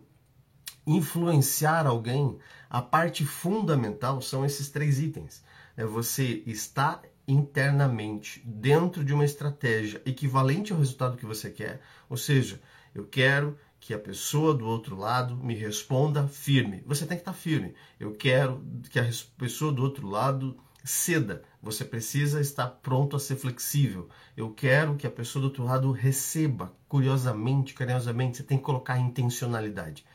influenciar 0.85 1.87
alguém, 1.87 2.37
a 2.69 2.81
parte 2.81 3.25
fundamental 3.25 4.21
são 4.21 4.43
esses 4.43 4.69
três 4.69 4.99
itens. 4.99 5.41
É 5.77 5.85
você 5.85 6.43
estar 6.45 7.01
internamente 7.25 8.41
dentro 8.45 9.05
de 9.05 9.13
uma 9.13 9.23
estratégia 9.23 10.01
equivalente 10.05 10.73
ao 10.73 10.79
resultado 10.79 11.15
que 11.15 11.25
você 11.25 11.49
quer, 11.49 11.79
ou 12.09 12.17
seja, 12.17 12.61
eu 12.93 13.07
quero 13.07 13.57
que 13.79 13.93
a 13.93 13.99
pessoa 13.99 14.53
do 14.53 14.65
outro 14.65 14.97
lado 14.97 15.37
me 15.37 15.55
responda 15.55 16.27
firme. 16.27 16.83
Você 16.85 17.05
tem 17.05 17.15
que 17.15 17.21
estar 17.21 17.31
firme. 17.31 17.73
Eu 17.97 18.11
quero 18.15 18.61
que 18.89 18.99
a 18.99 19.09
pessoa 19.37 19.71
do 19.71 19.81
outro 19.81 20.05
lado 20.05 20.57
ceda. 20.83 21.43
Você 21.61 21.83
precisa 21.83 22.39
estar 22.39 22.67
pronto 22.67 23.15
a 23.15 23.19
ser 23.19 23.35
flexível. 23.35 24.09
Eu 24.35 24.51
quero 24.51 24.95
que 24.95 25.05
a 25.05 25.11
pessoa 25.11 25.41
do 25.41 25.47
outro 25.47 25.63
lado 25.63 25.91
receba 25.91 26.73
curiosamente, 26.87 27.73
carinhosamente. 27.73 28.37
Você 28.37 28.43
tem 28.43 28.57
que 28.57 28.63
colocar 28.63 28.97
intencionalidade. 28.97 30.05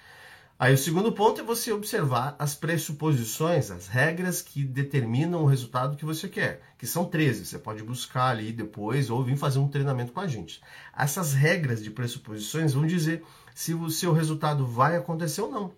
Aí 0.56 0.72
o 0.72 0.78
segundo 0.78 1.10
ponto 1.10 1.40
é 1.40 1.44
você 1.44 1.72
observar 1.72 2.36
as 2.38 2.54
pressuposições, 2.54 3.72
as 3.72 3.88
regras 3.88 4.40
que 4.40 4.64
determinam 4.64 5.42
o 5.42 5.46
resultado 5.46 5.96
que 5.96 6.04
você 6.04 6.28
quer, 6.28 6.62
que 6.78 6.86
são 6.86 7.04
13. 7.04 7.44
Você 7.44 7.58
pode 7.58 7.82
buscar 7.82 8.28
ali 8.28 8.52
depois 8.52 9.10
ou 9.10 9.24
vir 9.24 9.36
fazer 9.36 9.58
um 9.58 9.68
treinamento 9.68 10.12
com 10.12 10.20
a 10.20 10.28
gente. 10.28 10.62
Essas 10.96 11.32
regras 11.32 11.82
de 11.82 11.90
pressuposições 11.90 12.72
vão 12.72 12.86
dizer 12.86 13.24
se 13.52 13.74
o 13.74 13.90
seu 13.90 14.12
resultado 14.12 14.64
vai 14.64 14.96
acontecer 14.96 15.42
ou 15.42 15.50
não. 15.50 15.72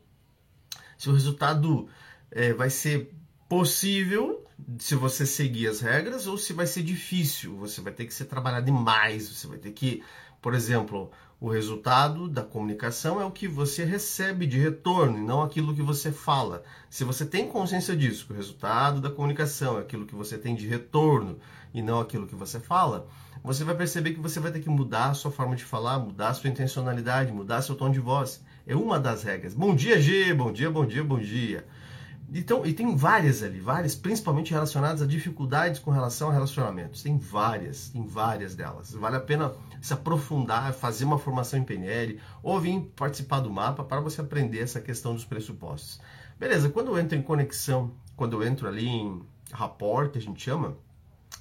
Se 0.99 1.09
o 1.09 1.13
resultado 1.13 1.89
é, 2.31 2.53
vai 2.53 2.69
ser 2.69 3.11
possível 3.49 4.46
se 4.79 4.95
você 4.95 5.27
seguir 5.27 5.69
as 5.69 5.81
regras 5.81 6.27
ou 6.27 6.39
se 6.39 6.53
vai 6.53 6.67
ser 6.67 6.83
difícil. 6.83 7.57
Você 7.59 7.81
vai 7.81 7.93
ter 7.93 8.07
que 8.07 8.15
ser 8.15 8.25
trabalhado 8.25 8.67
demais, 8.67 9.29
você 9.29 9.47
vai 9.47 9.59
ter 9.59 9.73
que, 9.73 10.03
por 10.41 10.55
exemplo, 10.55 11.11
o 11.39 11.51
resultado 11.51 12.29
da 12.29 12.43
comunicação 12.43 13.21
é 13.21 13.25
o 13.25 13.31
que 13.31 13.47
você 13.47 13.85
recebe 13.85 14.47
de 14.47 14.59
retorno 14.59 15.19
e 15.19 15.21
não 15.21 15.43
aquilo 15.43 15.75
que 15.75 15.83
você 15.83 16.11
fala. 16.11 16.63
Se 16.89 17.05
você 17.05 17.27
tem 17.27 17.49
consciência 17.49 17.95
disso, 17.95 18.27
que 18.27 18.33
o 18.33 18.37
resultado 18.37 19.01
da 19.01 19.11
comunicação 19.11 19.77
é 19.79 19.83
aquilo 19.83 20.07
que 20.07 20.15
você 20.15 20.39
tem 20.39 20.55
de 20.55 20.67
retorno 20.67 21.39
e 21.75 21.83
não 21.83 22.01
aquilo 22.01 22.27
que 22.27 22.35
você 22.35 22.59
fala, 22.59 23.07
você 23.45 23.65
vai 23.65 23.75
perceber 23.75 24.15
que 24.15 24.21
você 24.21 24.41
vai 24.41 24.51
ter 24.51 24.61
que 24.61 24.71
mudar 24.71 25.11
a 25.11 25.15
sua 25.15 25.31
forma 25.31 25.55
de 25.55 25.65
falar, 25.65 25.99
mudar 25.99 26.29
a 26.29 26.35
sua 26.35 26.49
intencionalidade, 26.49 27.33
mudar 27.33 27.61
seu 27.61 27.75
tom 27.75 27.91
de 27.91 28.01
voz. 28.01 28.43
É 28.67 28.75
uma 28.75 28.99
das 28.99 29.23
regras. 29.23 29.53
Bom 29.53 29.77
dia, 29.77 30.01
G, 30.01 30.33
bom 30.33 30.51
dia, 30.51 30.71
bom 30.71 30.87
dia, 30.87 31.05
bom 31.05 31.19
dia. 31.19 31.67
Então, 32.33 32.67
e 32.67 32.73
tem 32.73 32.97
várias 32.97 33.43
ali, 33.43 33.61
várias, 33.61 33.95
principalmente 33.95 34.53
relacionadas 34.53 35.01
a 35.01 35.07
dificuldades 35.07 35.79
com 35.79 35.93
relação 35.93 36.29
a 36.29 36.33
relacionamentos. 36.33 37.03
Tem 37.03 37.17
várias, 37.17 37.91
tem 37.91 38.05
várias 38.05 38.55
delas. 38.55 38.93
Vale 38.93 39.17
a 39.17 39.21
pena 39.21 39.55
se 39.81 39.93
aprofundar, 39.93 40.73
fazer 40.73 41.05
uma 41.05 41.19
formação 41.19 41.59
em 41.59 41.65
PNL 41.65 42.21
ou 42.43 42.61
vir 42.61 42.81
participar 42.97 43.41
do 43.41 43.51
mapa 43.51 43.85
para 43.85 44.01
você 44.01 44.21
aprender 44.21 44.61
essa 44.61 44.81
questão 44.81 45.15
dos 45.15 45.25
pressupostos. 45.25 46.01
Beleza, 46.39 46.69
quando 46.69 46.89
eu 46.89 46.99
entro 46.99 47.17
em 47.17 47.23
conexão, 47.23 47.93
quando 48.17 48.43
eu 48.43 48.47
entro 48.47 48.67
ali 48.67 48.89
em 48.89 49.23
rapport, 49.53 50.11
que 50.11 50.19
a 50.19 50.23
gente 50.23 50.43
chama, 50.43 50.77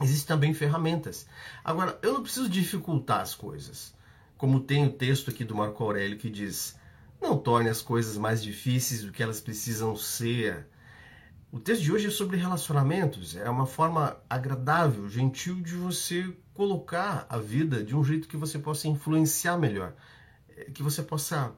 existem 0.02 0.28
também 0.28 0.54
ferramentas. 0.54 1.26
Agora, 1.64 1.98
eu 2.04 2.14
não 2.14 2.22
preciso 2.22 2.48
dificultar 2.48 3.22
as 3.22 3.34
coisas. 3.34 3.94
Como 4.38 4.60
tem 4.60 4.86
o 4.86 4.92
texto 4.92 5.32
aqui 5.32 5.44
do 5.44 5.56
Marco 5.56 5.84
Aurélio 5.84 6.18
que 6.18 6.30
diz: 6.30 6.78
não 7.22 7.38
torne 7.38 7.70
as 7.70 7.82
coisas 7.82 8.18
mais 8.18 8.44
difíceis 8.44 9.04
do 9.04 9.12
que 9.12 9.24
elas 9.24 9.42
precisam 9.42 9.96
ser. 9.96 10.68
O 11.56 11.60
texto 11.62 11.84
de 11.84 11.90
hoje 11.94 12.08
é 12.08 12.12
sobre 12.12 12.36
relacionamentos. 12.36 13.34
É 13.38 13.50
uma 13.50 13.66
forma 13.66 14.18
agradável, 14.30 15.08
gentil 15.08 15.62
de 15.62 15.74
você 15.74 16.36
colocar 16.54 17.26
a 17.30 17.38
vida 17.38 17.82
de 17.82 17.96
um 17.96 18.04
jeito 18.04 18.28
que 18.28 18.36
você 18.36 18.60
possa 18.60 18.90
influenciar 18.90 19.58
melhor, 19.58 19.94
é, 20.50 20.66
que 20.66 20.84
você 20.84 21.02
possa 21.02 21.54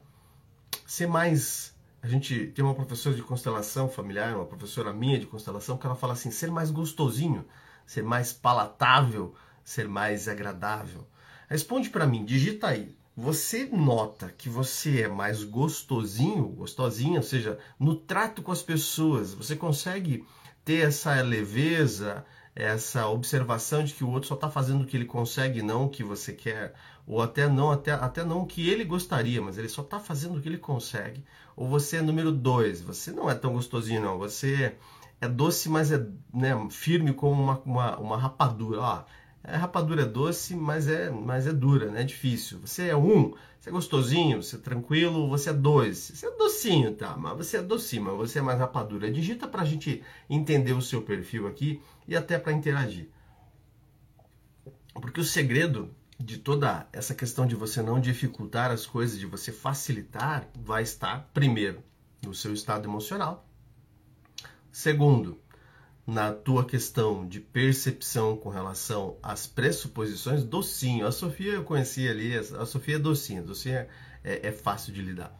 ser 0.86 1.08
mais. 1.08 1.74
A 2.00 2.06
gente 2.06 2.46
tem 2.46 2.64
uma 2.64 2.76
professora 2.76 3.16
de 3.16 3.22
constelação 3.22 3.88
familiar, 3.88 4.36
uma 4.36 4.46
professora 4.46 4.92
minha 4.92 5.18
de 5.18 5.26
constelação, 5.26 5.76
que 5.76 5.84
ela 5.84 5.96
fala 5.96 6.12
assim: 6.12 6.30
ser 6.30 6.48
mais 6.48 6.70
gostosinho, 6.70 7.44
ser 7.84 8.04
mais 8.04 8.32
palatável, 8.32 9.34
ser 9.64 9.88
mais 9.88 10.28
agradável. 10.28 11.08
Responde 11.48 11.90
para 11.90 12.06
mim, 12.06 12.24
digita 12.24 12.68
aí. 12.68 12.96
Você 13.20 13.64
nota 13.64 14.28
que 14.28 14.48
você 14.48 15.02
é 15.02 15.08
mais 15.08 15.42
gostosinho, 15.42 16.46
gostosinha, 16.50 17.18
ou 17.18 17.22
seja, 17.24 17.58
no 17.76 17.96
trato 17.96 18.42
com 18.42 18.52
as 18.52 18.62
pessoas, 18.62 19.34
você 19.34 19.56
consegue 19.56 20.24
ter 20.64 20.86
essa 20.86 21.20
leveza, 21.20 22.24
essa 22.54 23.08
observação 23.08 23.82
de 23.82 23.92
que 23.92 24.04
o 24.04 24.10
outro 24.10 24.28
só 24.28 24.36
está 24.36 24.48
fazendo 24.48 24.82
o 24.82 24.86
que 24.86 24.96
ele 24.96 25.04
consegue, 25.04 25.62
não 25.62 25.86
o 25.86 25.88
que 25.88 26.04
você 26.04 26.32
quer, 26.32 26.74
ou 27.04 27.20
até 27.20 27.48
não, 27.48 27.72
até, 27.72 27.90
até 27.90 28.22
não 28.22 28.42
o 28.42 28.46
que 28.46 28.70
ele 28.70 28.84
gostaria, 28.84 29.42
mas 29.42 29.58
ele 29.58 29.68
só 29.68 29.82
está 29.82 29.98
fazendo 29.98 30.38
o 30.38 30.40
que 30.40 30.48
ele 30.48 30.56
consegue. 30.56 31.24
Ou 31.56 31.68
você 31.68 31.96
é 31.96 32.02
número 32.02 32.30
dois, 32.30 32.80
você 32.80 33.10
não 33.10 33.28
é 33.28 33.34
tão 33.34 33.52
gostosinho, 33.52 34.00
não. 34.00 34.16
Você 34.16 34.76
é 35.20 35.26
doce, 35.26 35.68
mas 35.68 35.90
é 35.90 36.06
né, 36.32 36.54
firme 36.70 37.12
como 37.12 37.42
uma, 37.42 37.58
uma, 37.64 37.98
uma 37.98 38.16
rapadura. 38.16 38.80
Ó, 38.80 39.04
a 39.42 39.56
rapadura 39.56 40.02
é 40.02 40.04
doce, 40.04 40.54
mas 40.54 40.88
é, 40.88 41.10
mas 41.10 41.46
é 41.46 41.52
dura, 41.52 41.90
né? 41.90 42.02
É 42.02 42.04
difícil. 42.04 42.58
Você 42.60 42.88
é 42.88 42.96
um, 42.96 43.34
você 43.58 43.70
é 43.70 43.72
gostosinho, 43.72 44.42
você 44.42 44.56
é 44.56 44.58
tranquilo, 44.58 45.28
você 45.28 45.50
é 45.50 45.52
dois. 45.52 46.10
Você 46.14 46.26
é 46.26 46.30
docinho, 46.36 46.94
tá? 46.94 47.16
Mas 47.16 47.36
você 47.36 47.56
é 47.58 47.62
docinho, 47.62 48.04
mas 48.04 48.16
você 48.16 48.38
é 48.38 48.42
mais 48.42 48.58
rapadura. 48.58 49.10
Digita 49.10 49.46
para 49.46 49.62
a 49.62 49.64
gente 49.64 50.02
entender 50.28 50.72
o 50.72 50.82
seu 50.82 51.02
perfil 51.02 51.46
aqui 51.46 51.80
e 52.06 52.16
até 52.16 52.38
para 52.38 52.52
interagir. 52.52 53.08
Porque 54.94 55.20
o 55.20 55.24
segredo 55.24 55.94
de 56.18 56.38
toda 56.38 56.88
essa 56.92 57.14
questão 57.14 57.46
de 57.46 57.54
você 57.54 57.80
não 57.80 58.00
dificultar 58.00 58.70
as 58.72 58.86
coisas, 58.86 59.18
de 59.18 59.26
você 59.26 59.52
facilitar, 59.52 60.48
vai 60.54 60.82
estar, 60.82 61.30
primeiro, 61.32 61.82
no 62.24 62.34
seu 62.34 62.52
estado 62.52 62.88
emocional. 62.88 63.46
Segundo, 64.72 65.40
na 66.08 66.32
tua 66.32 66.64
questão 66.64 67.28
de 67.28 67.38
percepção 67.38 68.34
com 68.34 68.48
relação 68.48 69.18
às 69.22 69.46
pressuposições, 69.46 70.42
docinho. 70.42 71.06
A 71.06 71.12
Sofia 71.12 71.52
eu 71.52 71.64
conheci 71.64 72.08
ali, 72.08 72.34
a 72.34 72.64
Sofia 72.64 72.96
é 72.96 72.98
docinha, 72.98 73.42
docinha 73.42 73.86
é, 74.24 74.48
é 74.48 74.50
fácil 74.50 74.90
de 74.90 75.02
lidar. 75.02 75.38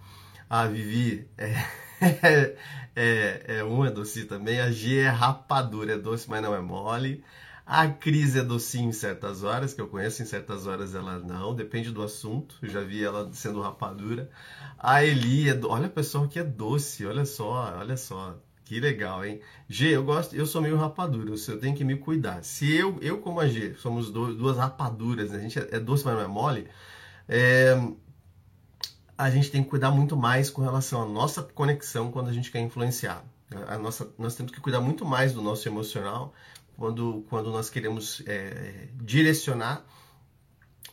A 0.48 0.66
Vivi 0.66 1.26
é, 1.38 1.54
é, 2.94 3.44
é, 3.46 3.64
um 3.64 3.82
é 3.82 3.90
doce 3.90 4.26
também, 4.26 4.60
a 4.60 4.70
G 4.70 4.98
é 4.98 5.08
rapadura, 5.08 5.94
é 5.94 5.98
doce, 5.98 6.28
mas 6.28 6.42
não 6.42 6.54
é 6.54 6.60
mole. 6.60 7.24
A 7.64 7.88
Cris 7.88 8.36
é 8.36 8.42
docinho 8.42 8.90
em 8.90 8.92
certas 8.92 9.42
horas, 9.42 9.72
que 9.72 9.80
eu 9.80 9.88
conheço, 9.88 10.22
em 10.22 10.26
certas 10.26 10.66
horas 10.66 10.94
ela 10.94 11.18
não, 11.18 11.54
depende 11.54 11.90
do 11.90 12.02
assunto. 12.02 12.56
Eu 12.60 12.68
já 12.68 12.82
vi 12.82 13.02
ela 13.02 13.30
sendo 13.32 13.62
rapadura. 13.62 14.30
A 14.78 15.02
Eli 15.02 15.48
é 15.48 15.54
do... 15.54 15.70
olha 15.70 15.88
pessoal 15.88 16.28
que 16.28 16.38
é 16.38 16.44
doce, 16.44 17.06
olha 17.06 17.24
só, 17.24 17.74
olha 17.78 17.96
só. 17.96 18.38
Que 18.68 18.80
legal, 18.80 19.24
hein? 19.24 19.40
G, 19.66 19.96
eu 19.96 20.04
gosto, 20.04 20.36
eu 20.36 20.44
sou 20.44 20.60
meio 20.60 20.76
rapadura, 20.76 21.30
eu 21.30 21.58
tenho 21.58 21.74
que 21.74 21.82
me 21.82 21.96
cuidar. 21.96 22.44
Se 22.44 22.70
eu, 22.70 22.98
eu 23.00 23.16
como 23.16 23.40
a 23.40 23.48
G, 23.48 23.74
somos 23.76 24.10
do, 24.10 24.34
duas 24.34 24.58
rapaduras, 24.58 25.30
né? 25.30 25.38
a 25.38 25.40
gente 25.40 25.58
é, 25.58 25.68
é 25.76 25.80
doce, 25.80 26.04
mas 26.04 26.14
não 26.14 26.20
é 26.22 26.26
mole, 26.26 26.68
é, 27.26 27.74
a 29.16 29.30
gente 29.30 29.50
tem 29.50 29.64
que 29.64 29.70
cuidar 29.70 29.90
muito 29.90 30.18
mais 30.18 30.50
com 30.50 30.60
relação 30.60 31.02
à 31.02 31.06
nossa 31.06 31.42
conexão 31.42 32.10
quando 32.12 32.28
a 32.28 32.32
gente 32.34 32.50
quer 32.50 32.60
influenciar. 32.60 33.24
A 33.68 33.78
nossa, 33.78 34.12
nós 34.18 34.34
temos 34.34 34.52
que 34.52 34.60
cuidar 34.60 34.82
muito 34.82 35.02
mais 35.02 35.32
do 35.32 35.40
nosso 35.40 35.66
emocional 35.66 36.34
quando, 36.76 37.24
quando 37.30 37.50
nós 37.50 37.70
queremos 37.70 38.22
é, 38.26 38.88
direcionar 38.96 39.82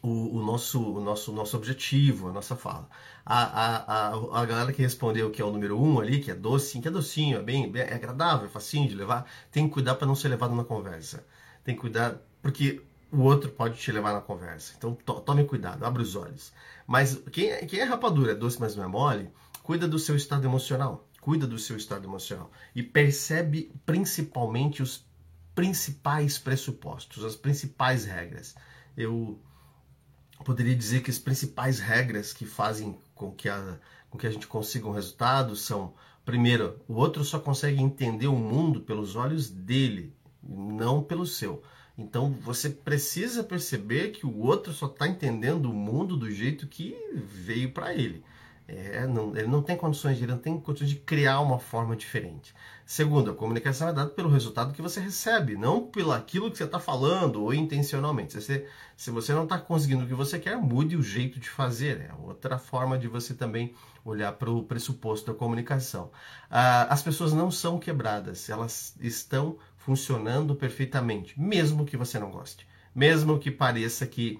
o, 0.05 0.37
o, 0.37 0.45
nosso, 0.45 0.79
o 0.79 1.01
nosso, 1.01 1.31
nosso 1.33 1.57
objetivo, 1.57 2.29
a 2.29 2.31
nossa 2.31 2.55
fala. 2.55 2.87
A, 3.25 3.43
a, 3.43 4.09
a, 4.11 4.41
a 4.41 4.45
galera 4.45 4.71
que 4.71 4.81
respondeu 4.81 5.31
que 5.31 5.41
é 5.41 5.45
o 5.45 5.51
número 5.51 5.81
um 5.81 5.99
ali, 5.99 6.19
que 6.19 6.29
é 6.29 6.35
docinho, 6.35 6.81
que 6.83 6.87
é 6.87 6.91
docinho, 6.91 7.39
é 7.39 7.41
bem, 7.41 7.71
bem 7.71 7.81
é 7.81 7.95
agradável, 7.95 8.45
é 8.45 8.49
facinho 8.49 8.87
de 8.87 8.93
levar, 8.93 9.25
tem 9.51 9.67
que 9.67 9.73
cuidar 9.73 9.95
para 9.95 10.05
não 10.05 10.15
ser 10.15 10.27
levado 10.27 10.53
na 10.53 10.63
conversa. 10.63 11.25
Tem 11.63 11.73
que 11.73 11.81
cuidar, 11.81 12.21
porque 12.39 12.83
o 13.11 13.21
outro 13.21 13.49
pode 13.49 13.79
te 13.79 13.91
levar 13.91 14.13
na 14.13 14.21
conversa. 14.21 14.73
Então 14.77 14.93
to, 14.93 15.21
tome 15.21 15.43
cuidado, 15.45 15.83
abre 15.83 16.03
os 16.03 16.15
olhos. 16.15 16.53
Mas 16.85 17.15
quem, 17.31 17.49
é, 17.49 17.65
quem 17.65 17.79
é 17.79 17.83
rapadura, 17.83 18.33
é 18.33 18.35
doce, 18.35 18.59
mas 18.59 18.75
não 18.75 18.83
é 18.83 18.87
mole, 18.87 19.31
cuida 19.63 19.87
do 19.87 19.97
seu 19.97 20.15
estado 20.15 20.45
emocional. 20.45 21.07
Cuida 21.19 21.47
do 21.47 21.57
seu 21.57 21.75
estado 21.75 22.05
emocional. 22.05 22.51
E 22.75 22.83
percebe 22.83 23.71
principalmente 23.83 24.83
os 24.83 25.03
principais 25.55 26.37
pressupostos, 26.37 27.23
as 27.25 27.35
principais 27.35 28.05
regras. 28.05 28.53
Eu 28.95 29.39
poderia 30.43 30.75
dizer 30.75 31.01
que 31.01 31.11
as 31.11 31.19
principais 31.19 31.79
regras 31.79 32.33
que 32.33 32.45
fazem 32.45 32.97
com 33.13 33.31
que 33.31 33.47
a, 33.47 33.77
com 34.09 34.17
que 34.17 34.27
a 34.27 34.31
gente 34.31 34.47
consiga 34.47 34.87
um 34.87 34.93
resultado 34.93 35.55
são, 35.55 35.93
primeiro, 36.23 36.79
o 36.87 36.95
outro 36.95 37.23
só 37.23 37.39
consegue 37.39 37.81
entender 37.81 38.27
o 38.27 38.35
mundo 38.35 38.81
pelos 38.81 39.15
olhos 39.15 39.49
dele, 39.49 40.13
não 40.43 41.01
pelo 41.03 41.25
seu. 41.25 41.63
Então 41.97 42.31
você 42.31 42.69
precisa 42.69 43.43
perceber 43.43 44.11
que 44.11 44.25
o 44.25 44.39
outro 44.39 44.73
só 44.73 44.87
está 44.87 45.07
entendendo 45.07 45.69
o 45.69 45.73
mundo 45.73 46.17
do 46.17 46.29
jeito 46.29 46.67
que 46.67 46.95
veio 47.13 47.71
para 47.71 47.93
ele. 47.93 48.23
É, 48.67 49.05
não, 49.05 49.35
ele 49.35 49.47
não 49.47 49.61
tem 49.61 49.77
condições 49.77 50.17
de, 50.17 50.23
ele 50.23 50.31
não 50.31 50.39
tem 50.39 50.59
condições 50.59 50.89
de 50.89 50.95
criar 50.95 51.39
uma 51.39 51.59
forma 51.59 51.95
diferente. 51.95 52.53
Segundo, 52.83 53.29
a 53.29 53.35
comunicação 53.35 53.89
é 53.89 53.93
dada 53.93 54.09
pelo 54.09 54.29
resultado 54.29 54.73
que 54.73 54.81
você 54.81 54.99
recebe, 54.99 55.55
não 55.55 55.85
pelo 55.85 56.11
aquilo 56.11 56.49
que 56.49 56.57
você 56.57 56.63
está 56.63 56.79
falando 56.79 57.43
ou 57.43 57.53
intencionalmente. 57.53 58.33
Se 58.33 58.41
você, 58.41 58.67
se 58.97 59.11
você 59.11 59.33
não 59.33 59.43
está 59.43 59.59
conseguindo 59.59 60.03
o 60.03 60.07
que 60.07 60.15
você 60.15 60.39
quer, 60.39 60.57
mude 60.57 60.95
o 60.95 61.03
jeito 61.03 61.39
de 61.39 61.49
fazer. 61.49 62.09
É 62.09 62.13
outra 62.19 62.57
forma 62.57 62.97
de 62.97 63.07
você 63.07 63.35
também 63.35 63.75
olhar 64.03 64.31
para 64.33 64.49
o 64.49 64.63
pressuposto 64.63 65.31
da 65.31 65.37
comunicação. 65.37 66.09
Ah, 66.49 66.87
as 66.89 67.03
pessoas 67.03 67.33
não 67.33 67.51
são 67.51 67.77
quebradas, 67.77 68.49
elas 68.49 68.95
estão 68.99 69.57
funcionando 69.77 70.55
perfeitamente, 70.55 71.39
mesmo 71.39 71.85
que 71.85 71.95
você 71.95 72.17
não 72.17 72.31
goste, 72.31 72.67
mesmo 72.95 73.37
que 73.37 73.51
pareça 73.51 74.07
que 74.07 74.39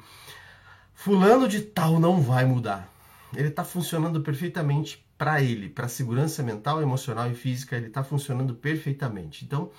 fulano 0.95 1.47
de 1.47 1.61
tal 1.61 1.99
não 1.99 2.19
vai 2.19 2.45
mudar 2.45 2.94
ele 3.35 3.49
está 3.49 3.63
funcionando 3.63 4.21
perfeitamente 4.21 5.05
para 5.17 5.41
ele, 5.41 5.69
para 5.69 5.85
a 5.85 5.89
segurança 5.89 6.43
mental, 6.43 6.81
emocional 6.81 7.29
e 7.29 7.35
física, 7.35 7.75
ele 7.75 7.87
está 7.87 8.03
funcionando 8.03 8.53
perfeitamente. 8.55 9.45
Então, 9.45 9.71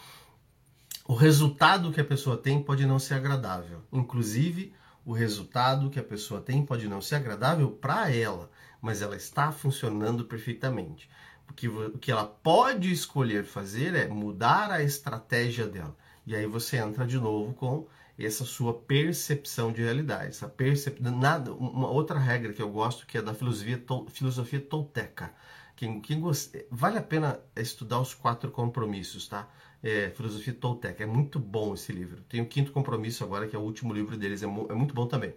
o 1.07 1.15
resultado 1.15 1.93
que 1.93 2.01
a 2.01 2.05
pessoa 2.05 2.37
tem 2.37 2.63
pode 2.63 2.87
não 2.87 2.99
ser 2.99 3.15
agradável. 3.15 3.83
Inclusive, 3.93 4.73
o 5.05 5.13
resultado 5.13 5.91
que 5.91 6.01
a 6.01 6.05
pessoa 6.05 6.41
tem 6.41 6.65
pode 6.65 6.89
não 6.89 7.01
ser 7.01 7.17
agradável 7.17 7.71
para 7.71 8.11
ela, 8.11 8.51
mas 8.81 9.03
ela 9.03 9.15
está 9.15 9.53
funcionando 9.53 10.25
perfeitamente. 10.25 11.09
Porque 11.47 11.69
o 11.69 11.97
que 11.99 12.11
ela 12.11 12.25
pode 12.25 12.91
escolher 12.91 13.45
fazer 13.45 13.95
é 13.95 14.09
mudar 14.09 14.71
a 14.71 14.83
estratégia 14.83 15.67
dela. 15.67 15.97
E 16.27 16.35
aí 16.35 16.45
você 16.45 16.79
entra 16.79 17.07
de 17.07 17.19
novo 17.19 17.55
com 17.55 17.87
essa 18.25 18.45
sua 18.45 18.73
percepção 18.73 19.73
de 19.73 19.83
realidade. 19.83 20.29
Essa 20.29 20.49
percep... 20.49 21.03
Nada, 21.03 21.53
uma 21.53 21.89
outra 21.89 22.19
regra 22.19 22.53
que 22.53 22.63
eu 22.63 22.71
gosto 22.71 23.07
que 23.07 23.19
é 23.19 23.23
da 23.23 23.35
filosofia, 23.35 23.83
filosofia 24.09 24.61
tolteca. 24.61 25.35
Quem, 25.75 26.01
quem 26.01 26.21
gost... 26.21 26.57
Vale 26.71 26.99
a 26.99 27.03
pena 27.03 27.39
estudar 27.55 28.01
os 28.01 28.15
quatro 28.15 28.51
compromissos, 28.51 29.29
tá? 29.29 29.49
É, 29.83 30.11
filosofia 30.11 30.55
tolteca. 30.55 31.03
É 31.03 31.07
muito 31.07 31.39
bom 31.39 31.75
esse 31.75 31.93
livro. 31.93 32.23
Tem 32.23 32.41
o 32.41 32.47
quinto 32.47 32.73
compromisso 32.73 33.23
agora, 33.23 33.47
que 33.47 33.55
é 33.55 33.59
o 33.59 33.63
último 33.63 33.93
livro 33.93 34.17
deles. 34.17 34.43
É, 34.43 34.47
mu... 34.47 34.67
é 34.71 34.75
muito 34.75 34.95
bom 34.95 35.07
também. 35.07 35.35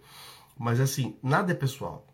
Mas 0.58 0.80
assim, 0.80 1.18
nada 1.22 1.52
é 1.52 1.54
pessoal. 1.54 2.06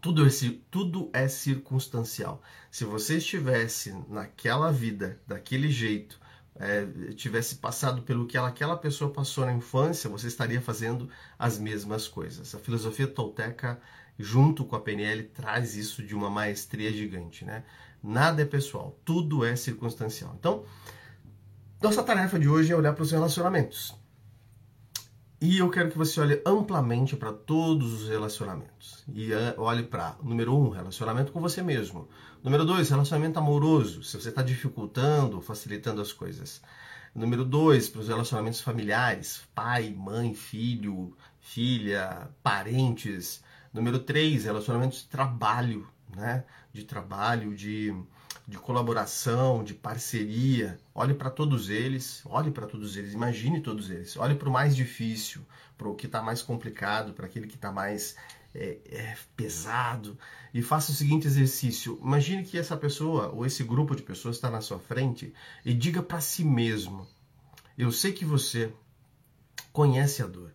Tudo 0.00 0.26
é, 0.26 0.30
tudo 0.70 1.10
é 1.12 1.28
circunstancial. 1.28 2.42
Se 2.70 2.84
você 2.84 3.18
estivesse 3.18 3.94
naquela 4.08 4.72
vida, 4.72 5.20
daquele 5.26 5.70
jeito, 5.70 6.18
é, 6.56 6.86
tivesse 7.14 7.56
passado 7.56 8.02
pelo 8.02 8.26
que 8.26 8.36
ela, 8.36 8.48
aquela 8.48 8.76
pessoa 8.76 9.10
passou 9.10 9.44
na 9.44 9.52
infância, 9.52 10.08
você 10.08 10.28
estaria 10.28 10.60
fazendo 10.60 11.08
as 11.38 11.58
mesmas 11.58 12.06
coisas. 12.06 12.54
A 12.54 12.58
filosofia 12.58 13.06
tolteca, 13.06 13.80
junto 14.18 14.64
com 14.64 14.76
a 14.76 14.80
PNL, 14.80 15.24
traz 15.24 15.76
isso 15.76 16.02
de 16.02 16.14
uma 16.14 16.30
maestria 16.30 16.92
gigante, 16.92 17.44
né? 17.44 17.64
Nada 18.02 18.42
é 18.42 18.44
pessoal, 18.44 18.98
tudo 19.04 19.44
é 19.44 19.56
circunstancial. 19.56 20.36
Então, 20.38 20.64
nossa 21.82 22.02
tarefa 22.02 22.38
de 22.38 22.48
hoje 22.48 22.72
é 22.72 22.76
olhar 22.76 22.92
para 22.92 23.02
os 23.02 23.10
relacionamentos. 23.10 23.94
E 25.40 25.58
eu 25.58 25.68
quero 25.68 25.90
que 25.90 25.98
você 25.98 26.20
olhe 26.20 26.40
amplamente 26.46 27.16
para 27.16 27.32
todos 27.32 27.92
os 27.92 28.08
relacionamentos. 28.08 29.04
E 29.12 29.32
eh, 29.32 29.54
olhe 29.58 29.82
para, 29.82 30.16
número 30.22 30.56
um, 30.56 30.70
relacionamento 30.70 31.32
com 31.32 31.40
você 31.40 31.62
mesmo. 31.62 32.08
Número 32.42 32.64
dois, 32.64 32.88
relacionamento 32.88 33.38
amoroso, 33.38 34.02
se 34.04 34.18
você 34.18 34.28
está 34.28 34.42
dificultando, 34.42 35.40
facilitando 35.40 36.00
as 36.00 36.12
coisas. 36.12 36.62
Número 37.14 37.44
dois, 37.44 37.88
para 37.88 38.00
os 38.00 38.08
relacionamentos 38.08 38.60
familiares, 38.60 39.42
pai, 39.54 39.94
mãe, 39.96 40.34
filho, 40.34 41.16
filha, 41.40 42.28
parentes. 42.42 43.42
Número 43.72 43.98
três, 43.98 44.44
relacionamentos 44.44 45.02
de 45.02 45.08
trabalho, 45.08 45.86
né? 46.16 46.44
De 46.72 46.84
trabalho, 46.84 47.54
de, 47.54 47.94
de 48.46 48.58
colaboração, 48.58 49.64
de 49.64 49.74
parceria. 49.74 50.78
Olhe 50.94 51.14
para 51.14 51.30
todos 51.30 51.70
eles, 51.70 52.22
olhe 52.26 52.50
para 52.50 52.66
todos 52.66 52.96
eles, 52.96 53.12
imagine 53.12 53.60
todos 53.60 53.90
eles. 53.90 54.16
Olhe 54.16 54.34
para 54.34 54.48
o 54.48 54.52
mais 54.52 54.76
difícil, 54.76 55.42
para 55.78 55.88
o 55.88 55.94
que 55.94 56.06
está 56.06 56.22
mais 56.22 56.42
complicado, 56.42 57.12
para 57.14 57.26
aquele 57.26 57.46
que 57.46 57.54
está 57.56 57.72
mais 57.72 58.16
é, 58.54 58.78
é, 58.86 59.16
pesado. 59.36 60.18
E 60.52 60.62
faça 60.62 60.92
o 60.92 60.94
seguinte 60.94 61.26
exercício: 61.26 61.98
imagine 62.02 62.44
que 62.44 62.58
essa 62.58 62.76
pessoa 62.76 63.28
ou 63.28 63.46
esse 63.46 63.64
grupo 63.64 63.96
de 63.96 64.02
pessoas 64.02 64.36
está 64.36 64.50
na 64.50 64.60
sua 64.60 64.78
frente 64.78 65.32
e 65.64 65.72
diga 65.72 66.02
para 66.02 66.20
si 66.20 66.44
mesmo: 66.44 67.06
Eu 67.78 67.90
sei 67.90 68.12
que 68.12 68.24
você 68.24 68.72
conhece 69.72 70.22
a 70.22 70.26
dor. 70.26 70.52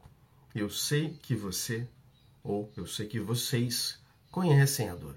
Eu 0.54 0.70
sei 0.70 1.18
que 1.22 1.36
você, 1.36 1.88
ou 2.44 2.72
eu 2.76 2.86
sei 2.88 3.08
que 3.08 3.20
vocês 3.20 4.00
conhecem 4.32 4.90
a 4.90 4.96
dor. 4.96 5.16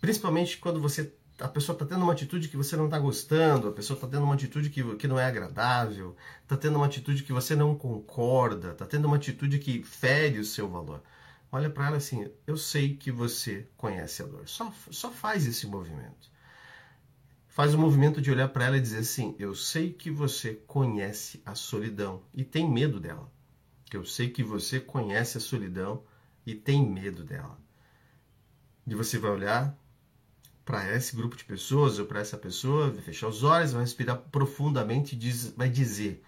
Principalmente 0.00 0.58
quando 0.58 0.80
você 0.80 1.12
a 1.38 1.48
pessoa 1.48 1.74
está 1.74 1.86
tendo 1.86 2.02
uma 2.02 2.12
atitude 2.12 2.48
que 2.48 2.56
você 2.56 2.76
não 2.76 2.86
está 2.86 2.98
gostando, 2.98 3.68
a 3.68 3.72
pessoa 3.72 3.96
está 3.96 4.06
tendo 4.06 4.24
uma 4.24 4.34
atitude 4.34 4.70
que, 4.70 4.96
que 4.96 5.08
não 5.08 5.18
é 5.18 5.24
agradável, 5.24 6.16
está 6.42 6.56
tendo 6.56 6.76
uma 6.76 6.86
atitude 6.86 7.22
que 7.22 7.32
você 7.32 7.56
não 7.56 7.74
concorda, 7.74 8.72
está 8.72 8.86
tendo 8.86 9.06
uma 9.06 9.16
atitude 9.16 9.58
que 9.58 9.82
fere 9.82 10.38
o 10.38 10.44
seu 10.44 10.68
valor. 10.68 11.02
Olha 11.50 11.68
para 11.68 11.86
ela 11.86 11.96
assim: 11.96 12.30
eu 12.46 12.56
sei 12.56 12.96
que 12.96 13.10
você 13.10 13.68
conhece 13.76 14.22
a 14.22 14.26
dor. 14.26 14.48
Só, 14.48 14.72
só 14.90 15.10
faz 15.10 15.46
esse 15.46 15.66
movimento. 15.66 16.30
Faz 17.48 17.74
o 17.74 17.78
movimento 17.78 18.22
de 18.22 18.30
olhar 18.30 18.48
para 18.48 18.64
ela 18.64 18.78
e 18.78 18.80
dizer 18.80 18.98
assim: 18.98 19.34
eu 19.38 19.54
sei 19.54 19.92
que 19.92 20.10
você 20.10 20.54
conhece 20.66 21.42
a 21.44 21.54
solidão 21.54 22.22
e 22.32 22.44
tem 22.44 22.70
medo 22.70 22.98
dela. 22.98 23.30
Eu 23.92 24.04
sei 24.06 24.30
que 24.30 24.42
você 24.42 24.80
conhece 24.80 25.36
a 25.36 25.40
solidão 25.40 26.02
e 26.46 26.54
tem 26.54 26.86
medo 26.88 27.22
dela. 27.22 27.58
E 28.86 28.94
você 28.94 29.18
vai 29.18 29.30
olhar 29.30 29.78
para 30.64 30.94
esse 30.94 31.16
grupo 31.16 31.36
de 31.36 31.44
pessoas 31.44 31.98
ou 31.98 32.06
para 32.06 32.20
essa 32.20 32.36
pessoa, 32.36 32.90
vai 32.90 33.02
fechar 33.02 33.28
os 33.28 33.42
olhos, 33.42 33.72
vai 33.72 33.82
respirar 33.82 34.18
profundamente 34.30 35.14
e 35.14 35.18
diz, 35.18 35.50
vai 35.56 35.68
dizer 35.68 36.22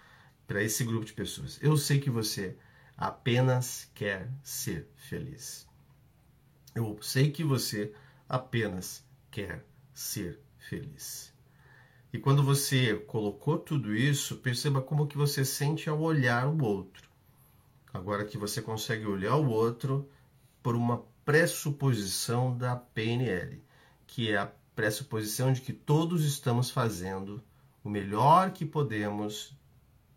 para 0.45 0.61
esse 0.61 0.83
grupo 0.83 1.05
de 1.05 1.13
pessoas: 1.13 1.57
Eu 1.61 1.77
sei 1.77 1.99
que 1.99 2.09
você 2.09 2.57
apenas 2.97 3.89
quer 3.93 4.29
ser 4.43 4.87
feliz. 4.95 5.67
Eu 6.73 6.97
sei 7.01 7.31
que 7.31 7.43
você 7.43 7.93
apenas 8.27 9.03
quer 9.31 9.65
ser 9.93 10.39
feliz. 10.57 11.33
E 12.11 12.19
quando 12.19 12.43
você 12.43 12.95
colocou 12.95 13.57
tudo 13.57 13.95
isso, 13.95 14.37
perceba 14.37 14.81
como 14.81 15.07
que 15.07 15.17
você 15.17 15.43
sente 15.43 15.89
ao 15.89 15.99
olhar 16.01 16.47
o 16.47 16.63
outro. 16.63 17.09
Agora 17.93 18.25
que 18.25 18.37
você 18.37 18.61
consegue 18.61 19.05
olhar 19.05 19.35
o 19.35 19.49
outro 19.49 20.09
por 20.61 20.75
uma 20.75 21.03
pressuposição 21.23 22.57
da 22.57 22.75
PNL 22.75 23.64
que 24.07 24.31
é 24.31 24.37
a 24.37 24.51
pressuposição 24.75 25.53
de 25.53 25.61
que 25.61 25.73
todos 25.73 26.25
estamos 26.25 26.69
fazendo 26.69 27.43
o 27.83 27.89
melhor 27.89 28.51
que 28.51 28.65
podemos 28.65 29.55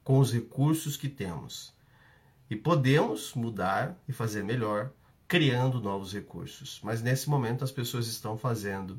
com 0.02 0.18
os 0.18 0.32
recursos 0.32 0.96
que 0.96 1.08
temos. 1.08 1.72
E 2.50 2.56
podemos 2.56 3.34
mudar 3.34 3.96
e 4.08 4.12
fazer 4.12 4.42
melhor 4.42 4.90
criando 5.28 5.80
novos 5.80 6.12
recursos. 6.12 6.80
Mas 6.82 7.02
nesse 7.02 7.28
momento 7.28 7.62
as 7.62 7.70
pessoas 7.70 8.06
estão 8.06 8.38
fazendo 8.38 8.98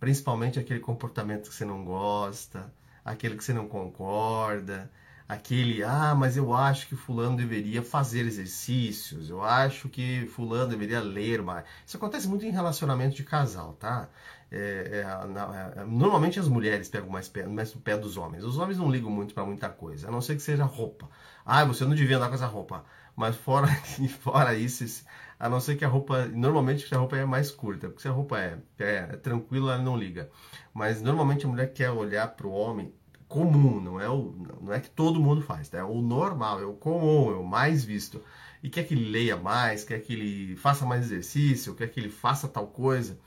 principalmente 0.00 0.58
aquele 0.58 0.80
comportamento 0.80 1.48
que 1.48 1.54
você 1.54 1.64
não 1.64 1.84
gosta, 1.84 2.72
aquele 3.04 3.36
que 3.36 3.44
você 3.44 3.52
não 3.52 3.68
concorda, 3.68 4.90
aquele, 5.28 5.82
ah, 5.82 6.14
mas 6.14 6.36
eu 6.36 6.54
acho 6.54 6.86
que 6.88 6.94
fulano 6.94 7.36
deveria 7.36 7.82
fazer 7.82 8.20
exercícios, 8.20 9.28
eu 9.28 9.42
acho 9.42 9.88
que 9.88 10.26
fulano 10.26 10.70
deveria 10.70 11.00
ler 11.00 11.42
mais. 11.42 11.64
Isso 11.84 11.96
acontece 11.96 12.28
muito 12.28 12.44
em 12.46 12.50
relacionamento 12.50 13.16
de 13.16 13.24
casal, 13.24 13.72
tá? 13.74 14.08
É, 14.50 15.02
é, 15.04 15.80
é, 15.80 15.84
normalmente 15.84 16.38
as 16.38 16.48
mulheres 16.48 16.88
pegam 16.88 17.10
mais, 17.10 17.28
pé, 17.28 17.46
mais 17.46 17.74
pé 17.74 17.96
dos 17.96 18.16
homens. 18.16 18.44
Os 18.44 18.58
homens 18.58 18.78
não 18.78 18.90
ligam 18.90 19.10
muito 19.10 19.34
para 19.34 19.44
muita 19.44 19.68
coisa, 19.68 20.08
a 20.08 20.10
não 20.10 20.20
ser 20.20 20.36
que 20.36 20.42
seja 20.42 20.64
roupa. 20.64 21.08
Ah, 21.44 21.64
você 21.64 21.84
não 21.84 21.94
devia 21.94 22.16
andar 22.16 22.28
com 22.28 22.34
essa 22.34 22.46
roupa. 22.46 22.84
Mas 23.16 23.34
fora, 23.34 23.66
fora 24.20 24.54
isso, 24.54 25.04
a 25.40 25.48
não 25.48 25.58
ser 25.58 25.76
que 25.76 25.84
a 25.84 25.88
roupa, 25.88 26.26
normalmente 26.26 26.94
a 26.94 26.98
roupa 26.98 27.16
é 27.16 27.24
mais 27.24 27.50
curta, 27.50 27.88
porque 27.88 28.02
se 28.02 28.08
a 28.08 28.12
roupa 28.12 28.38
é, 28.38 28.58
é, 28.78 28.94
é 29.10 29.16
tranquila, 29.16 29.74
ela 29.74 29.82
não 29.82 29.96
liga. 29.96 30.30
Mas 30.72 31.02
normalmente 31.02 31.46
a 31.46 31.48
mulher 31.48 31.72
quer 31.72 31.90
olhar 31.90 32.28
para 32.28 32.46
o 32.46 32.52
homem 32.52 32.94
comum, 33.28 33.80
não 33.80 34.00
é, 34.00 34.08
o, 34.08 34.34
não 34.60 34.72
é 34.72 34.80
que 34.80 34.90
todo 34.90 35.20
mundo 35.20 35.42
faz, 35.42 35.68
tá? 35.68 35.78
é 35.78 35.84
o 35.84 36.00
normal, 36.00 36.60
é 36.60 36.64
o 36.64 36.74
comum, 36.74 37.30
é 37.30 37.36
o 37.36 37.44
mais 37.44 37.84
visto. 37.84 38.22
E 38.62 38.70
quer 38.70 38.84
que 38.84 38.94
ele 38.94 39.10
leia 39.10 39.36
mais, 39.36 39.84
quer 39.84 40.00
que 40.00 40.12
ele 40.12 40.56
faça 40.56 40.84
mais 40.86 41.04
exercício, 41.04 41.74
quer 41.74 41.88
que 41.88 42.00
ele 42.00 42.08
faça 42.08 42.48
tal 42.48 42.66
coisa. 42.68 43.18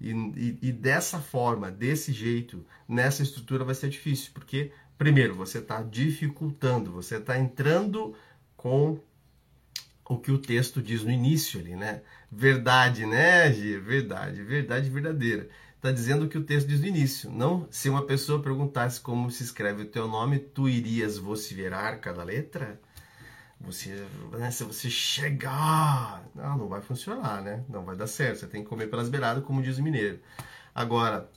E, 0.00 0.10
e, 0.10 0.58
e 0.62 0.72
dessa 0.72 1.18
forma, 1.18 1.70
desse 1.70 2.12
jeito, 2.12 2.64
nessa 2.86 3.22
estrutura 3.22 3.64
vai 3.64 3.74
ser 3.74 3.88
difícil, 3.88 4.30
porque, 4.32 4.70
primeiro, 4.96 5.34
você 5.34 5.58
está 5.58 5.82
dificultando, 5.82 6.92
você 6.92 7.16
está 7.16 7.38
entrando 7.38 8.14
com 8.56 9.00
o 10.08 10.18
que 10.18 10.30
o 10.30 10.38
texto 10.38 10.80
diz 10.80 11.02
no 11.02 11.10
início 11.10 11.60
ali, 11.60 11.74
né? 11.74 12.02
Verdade, 12.30 13.04
né, 13.04 13.52
Gê? 13.52 13.78
Verdade, 13.78 14.42
verdade 14.42 14.88
verdadeira 14.88 15.48
está 15.78 15.92
dizendo 15.92 16.24
o 16.24 16.28
que 16.28 16.36
o 16.36 16.44
texto 16.44 16.66
diz 16.66 16.80
no 16.80 16.86
início. 16.86 17.30
Não, 17.30 17.66
se 17.70 17.88
uma 17.88 18.04
pessoa 18.04 18.42
perguntasse 18.42 19.00
como 19.00 19.30
se 19.30 19.44
escreve 19.44 19.82
o 19.82 19.86
teu 19.86 20.08
nome, 20.08 20.38
tu 20.38 20.68
irias 20.68 21.16
vociferar 21.18 22.00
cada 22.00 22.24
letra? 22.24 22.80
Você, 23.60 24.04
né, 24.32 24.50
se 24.50 24.64
você 24.64 24.90
chegar, 24.90 26.24
não, 26.34 26.58
não 26.58 26.68
vai 26.68 26.80
funcionar, 26.80 27.42
né? 27.42 27.64
Não 27.68 27.84
vai 27.84 27.96
dar 27.96 28.06
certo. 28.08 28.40
Você 28.40 28.46
tem 28.46 28.62
que 28.62 28.68
comer 28.68 28.88
pelas 28.88 29.08
beiradas, 29.08 29.44
como 29.44 29.62
diz 29.62 29.78
o 29.78 29.82
mineiro. 29.82 30.20
Agora, 30.74 31.30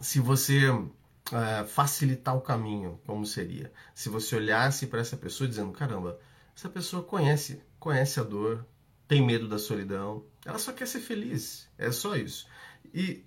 se 0.00 0.20
você 0.20 0.68
é, 1.32 1.64
facilitar 1.64 2.36
o 2.36 2.42
caminho, 2.42 3.00
como 3.06 3.24
seria? 3.24 3.72
Se 3.94 4.10
você 4.10 4.36
olhasse 4.36 4.86
para 4.86 5.00
essa 5.00 5.16
pessoa 5.16 5.48
dizendo, 5.48 5.72
caramba, 5.72 6.18
essa 6.54 6.68
pessoa 6.68 7.02
conhece, 7.02 7.62
conhece 7.78 8.20
a 8.20 8.22
dor, 8.22 8.66
tem 9.08 9.24
medo 9.24 9.48
da 9.48 9.58
solidão, 9.58 10.24
ela 10.44 10.58
só 10.58 10.72
quer 10.72 10.86
ser 10.86 11.00
feliz. 11.00 11.68
É 11.78 11.90
só 11.90 12.16
isso. 12.16 12.46
E 12.92 13.24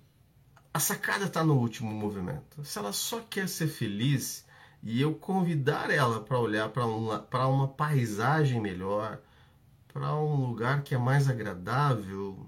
a 0.78 0.80
sacada 0.80 1.24
está 1.24 1.42
no 1.42 1.56
último 1.56 1.92
movimento. 1.92 2.64
Se 2.64 2.78
ela 2.78 2.92
só 2.92 3.20
quer 3.20 3.48
ser 3.48 3.66
feliz 3.66 4.46
e 4.80 5.00
eu 5.00 5.12
convidar 5.12 5.90
ela 5.90 6.20
para 6.20 6.38
olhar 6.38 6.68
para 6.68 6.86
uma, 6.86 7.26
uma 7.48 7.66
paisagem 7.66 8.60
melhor, 8.60 9.20
para 9.92 10.14
um 10.14 10.46
lugar 10.46 10.84
que 10.84 10.94
é 10.94 10.98
mais 10.98 11.28
agradável, 11.28 12.46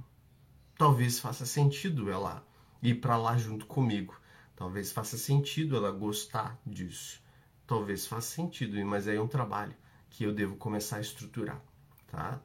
talvez 0.78 1.18
faça 1.18 1.44
sentido 1.44 2.08
ela 2.08 2.46
ir 2.80 3.00
para 3.00 3.16
lá 3.16 3.36
junto 3.36 3.66
comigo. 3.66 4.14
Talvez 4.54 4.92
faça 4.92 5.18
sentido 5.18 5.74
ela 5.74 5.90
gostar 5.90 6.56
disso. 6.64 7.20
Talvez 7.66 8.06
faça 8.06 8.28
sentido, 8.28 8.80
mas 8.86 9.08
aí 9.08 9.16
é 9.16 9.20
um 9.20 9.26
trabalho 9.26 9.74
que 10.08 10.22
eu 10.22 10.32
devo 10.32 10.54
começar 10.54 10.98
a 10.98 11.00
estruturar, 11.00 11.60
tá? 12.06 12.40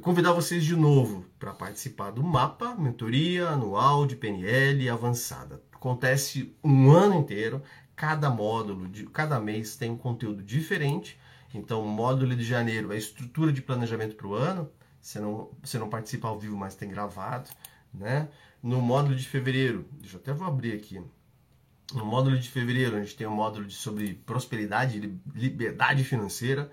Convidar 0.00 0.32
vocês 0.32 0.64
de 0.64 0.76
novo 0.76 1.24
para 1.38 1.52
participar 1.52 2.10
do 2.10 2.22
mapa, 2.22 2.74
mentoria 2.74 3.48
anual 3.48 4.06
de 4.06 4.16
PNL 4.16 4.88
avançada. 4.90 5.62
Acontece 5.72 6.54
um 6.62 6.90
ano 6.90 7.14
inteiro, 7.14 7.62
cada 7.96 8.28
módulo, 8.28 8.86
de, 8.86 9.06
cada 9.06 9.40
mês 9.40 9.76
tem 9.76 9.90
um 9.90 9.96
conteúdo 9.96 10.42
diferente. 10.42 11.18
Então, 11.54 11.82
o 11.82 11.88
módulo 11.88 12.36
de 12.36 12.44
janeiro 12.44 12.92
é 12.92 12.98
estrutura 12.98 13.52
de 13.52 13.62
planejamento 13.62 14.14
para 14.14 14.26
o 14.26 14.34
ano. 14.34 14.70
Você 15.00 15.18
não, 15.18 15.50
você 15.62 15.78
não 15.78 15.88
participa 15.88 16.28
ao 16.28 16.38
vivo, 16.38 16.56
mas 16.56 16.74
tem 16.74 16.90
gravado. 16.90 17.48
Né? 17.92 18.28
No 18.62 18.82
módulo 18.82 19.16
de 19.16 19.26
fevereiro, 19.26 19.86
deixa 19.92 20.16
eu 20.16 20.20
até 20.20 20.32
vou 20.32 20.46
abrir 20.46 20.74
aqui. 20.74 21.02
No 21.94 22.04
módulo 22.04 22.38
de 22.38 22.50
fevereiro, 22.50 22.96
a 22.96 23.00
gente 23.00 23.16
tem 23.16 23.26
um 23.26 23.34
módulo 23.34 23.64
de, 23.64 23.74
sobre 23.74 24.14
prosperidade 24.26 24.98
e 24.98 25.38
liberdade 25.38 26.04
financeira. 26.04 26.70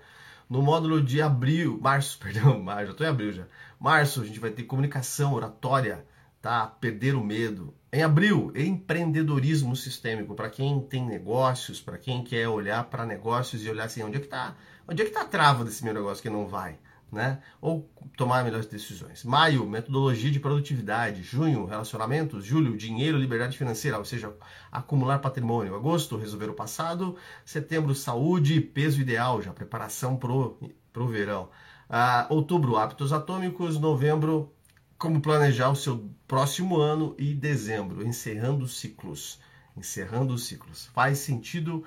No 0.48 0.62
módulo 0.62 1.02
de 1.02 1.20
abril, 1.20 1.78
março, 1.82 2.18
perdão, 2.22 2.62
março, 2.62 2.86
já 2.86 2.92
estou 2.92 3.06
em 3.06 3.10
abril 3.10 3.32
já. 3.32 3.46
Março, 3.80 4.22
a 4.22 4.24
gente 4.24 4.38
vai 4.38 4.50
ter 4.50 4.62
comunicação, 4.62 5.34
oratória, 5.34 6.06
tá? 6.40 6.66
Perder 6.66 7.16
o 7.16 7.24
medo. 7.24 7.74
Em 7.92 8.02
abril, 8.02 8.52
empreendedorismo 8.54 9.74
sistêmico, 9.74 10.34
para 10.34 10.48
quem 10.48 10.80
tem 10.80 11.04
negócios, 11.04 11.80
para 11.80 11.98
quem 11.98 12.22
quer 12.22 12.48
olhar 12.48 12.84
para 12.84 13.04
negócios 13.04 13.64
e 13.64 13.70
olhar 13.70 13.84
assim, 13.84 14.02
onde 14.02 14.16
é 14.16 14.20
que 14.20 14.26
está? 14.26 14.54
Onde 14.86 15.02
é 15.02 15.04
que 15.04 15.10
tá 15.10 15.22
a 15.22 15.26
trava 15.26 15.64
desse 15.64 15.82
meu 15.82 15.94
negócio 15.94 16.22
que 16.22 16.30
não 16.30 16.46
vai? 16.46 16.78
Né? 17.10 17.40
Ou 17.60 17.88
tomar 18.16 18.44
melhores 18.44 18.66
decisões. 18.66 19.24
Maio, 19.24 19.68
metodologia 19.68 20.30
de 20.30 20.40
produtividade. 20.40 21.22
Junho, 21.22 21.64
relacionamentos. 21.64 22.44
Julho, 22.44 22.76
dinheiro, 22.76 23.18
liberdade 23.18 23.56
financeira, 23.56 23.98
ou 23.98 24.04
seja, 24.04 24.34
acumular 24.70 25.18
patrimônio. 25.20 25.74
Agosto, 25.74 26.16
resolver 26.16 26.50
o 26.50 26.54
passado. 26.54 27.16
Setembro, 27.44 27.94
saúde, 27.94 28.60
peso 28.60 29.00
ideal, 29.00 29.40
já 29.40 29.52
preparação 29.52 30.16
pro, 30.16 30.58
pro 30.92 31.06
verão. 31.06 31.48
Ah, 31.88 32.26
outubro, 32.28 32.76
hábitos 32.76 33.12
atômicos. 33.12 33.78
Novembro, 33.78 34.52
como 34.98 35.20
planejar 35.20 35.70
o 35.70 35.76
seu 35.76 36.10
próximo 36.26 36.78
ano. 36.78 37.14
E 37.18 37.34
dezembro, 37.34 38.06
encerrando 38.06 38.66
ciclos. 38.66 39.40
Encerrando 39.76 40.34
os 40.34 40.46
ciclos. 40.46 40.86
Faz 40.94 41.18
sentido 41.18 41.84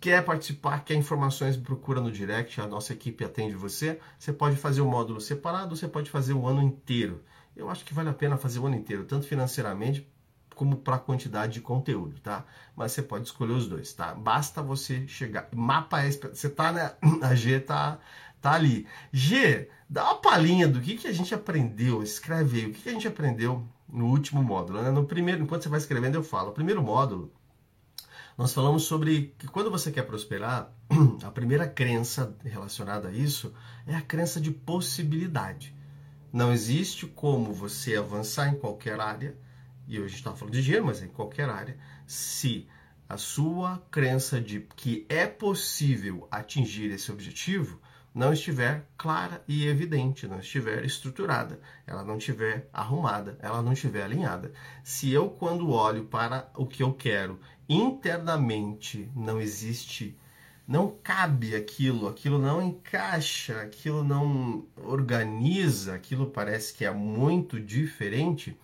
quer 0.00 0.24
participar, 0.24 0.84
quer 0.84 0.94
informações, 0.94 1.56
procura 1.56 2.00
no 2.00 2.10
direct, 2.10 2.60
a 2.60 2.66
nossa 2.66 2.92
equipe 2.92 3.24
atende 3.24 3.54
você. 3.54 3.98
Você 4.18 4.32
pode 4.32 4.56
fazer 4.56 4.80
o 4.80 4.86
módulo 4.86 5.20
separado, 5.20 5.76
você 5.76 5.88
pode 5.88 6.10
fazer 6.10 6.32
o 6.32 6.46
ano 6.46 6.62
inteiro. 6.62 7.22
Eu 7.56 7.68
acho 7.68 7.84
que 7.84 7.94
vale 7.94 8.08
a 8.08 8.14
pena 8.14 8.36
fazer 8.36 8.58
o 8.58 8.66
ano 8.66 8.76
inteiro, 8.76 9.04
tanto 9.04 9.26
financeiramente 9.26 10.08
como 10.54 10.76
para 10.76 10.96
a 10.96 10.98
quantidade 10.98 11.54
de 11.54 11.60
conteúdo, 11.60 12.20
tá? 12.20 12.44
Mas 12.76 12.92
você 12.92 13.02
pode 13.02 13.26
escolher 13.26 13.52
os 13.52 13.66
dois, 13.66 13.92
tá? 13.92 14.14
Basta 14.14 14.62
você 14.62 15.06
chegar. 15.06 15.48
Mapa 15.54 15.98
você 16.02 16.48
tá 16.48 16.72
na 16.72 16.94
a 17.26 17.34
G 17.34 17.60
tá 17.60 17.98
tá 18.40 18.52
ali. 18.52 18.86
G, 19.12 19.68
dá 19.88 20.04
uma 20.04 20.16
palhinha 20.16 20.66
do 20.68 20.80
que 20.80 20.96
que 20.96 21.06
a 21.06 21.12
gente 21.12 21.34
aprendeu, 21.34 22.02
escreve 22.02 22.60
aí, 22.60 22.66
o 22.66 22.72
que 22.72 22.82
que 22.82 22.88
a 22.88 22.92
gente 22.92 23.06
aprendeu 23.08 23.64
no 23.88 24.06
último 24.06 24.42
módulo, 24.42 24.82
né? 24.82 24.90
No 24.90 25.04
primeiro, 25.04 25.42
enquanto 25.42 25.62
você 25.62 25.68
vai 25.68 25.78
escrevendo, 25.78 26.16
eu 26.16 26.22
falo. 26.22 26.50
O 26.50 26.52
primeiro 26.52 26.82
módulo 26.82 27.32
nós 28.36 28.54
falamos 28.54 28.84
sobre 28.84 29.34
que 29.38 29.46
quando 29.46 29.70
você 29.70 29.92
quer 29.92 30.02
prosperar, 30.02 30.72
a 31.22 31.30
primeira 31.30 31.68
crença 31.68 32.34
relacionada 32.42 33.08
a 33.08 33.12
isso 33.12 33.52
é 33.86 33.94
a 33.94 34.00
crença 34.00 34.40
de 34.40 34.50
possibilidade. 34.50 35.74
Não 36.32 36.52
existe 36.52 37.06
como 37.06 37.52
você 37.52 37.96
avançar 37.96 38.48
em 38.48 38.58
qualquer 38.58 38.98
área, 39.00 39.36
e 39.86 40.00
hoje 40.00 40.14
está 40.14 40.34
falando 40.34 40.54
de 40.54 40.62
dinheiro, 40.62 40.86
mas 40.86 41.02
é 41.02 41.04
em 41.04 41.08
qualquer 41.08 41.48
área, 41.48 41.76
se 42.06 42.66
a 43.06 43.18
sua 43.18 43.82
crença 43.90 44.40
de 44.40 44.60
que 44.74 45.04
é 45.08 45.26
possível 45.26 46.26
atingir 46.30 46.90
esse 46.90 47.12
objetivo 47.12 47.78
não 48.14 48.32
estiver 48.32 48.86
clara 48.96 49.42
e 49.48 49.66
evidente, 49.66 50.26
não 50.26 50.38
estiver 50.38 50.84
estruturada, 50.84 51.60
ela 51.86 52.04
não 52.04 52.18
estiver 52.18 52.68
arrumada, 52.72 53.38
ela 53.40 53.62
não 53.62 53.72
estiver 53.72 54.02
alinhada. 54.02 54.52
Se 54.84 55.10
eu, 55.10 55.30
quando 55.30 55.70
olho 55.70 56.04
para 56.04 56.50
o 56.54 56.66
que 56.66 56.82
eu 56.82 56.92
quero, 56.92 57.40
internamente 57.68 59.10
não 59.16 59.40
existe, 59.40 60.18
não 60.68 60.94
cabe 61.02 61.54
aquilo, 61.54 62.06
aquilo 62.06 62.38
não 62.38 62.62
encaixa, 62.62 63.62
aquilo 63.62 64.04
não 64.04 64.66
organiza, 64.76 65.94
aquilo 65.94 66.26
parece 66.26 66.74
que 66.74 66.84
é 66.84 66.90
muito 66.90 67.58
diferente 67.58 68.56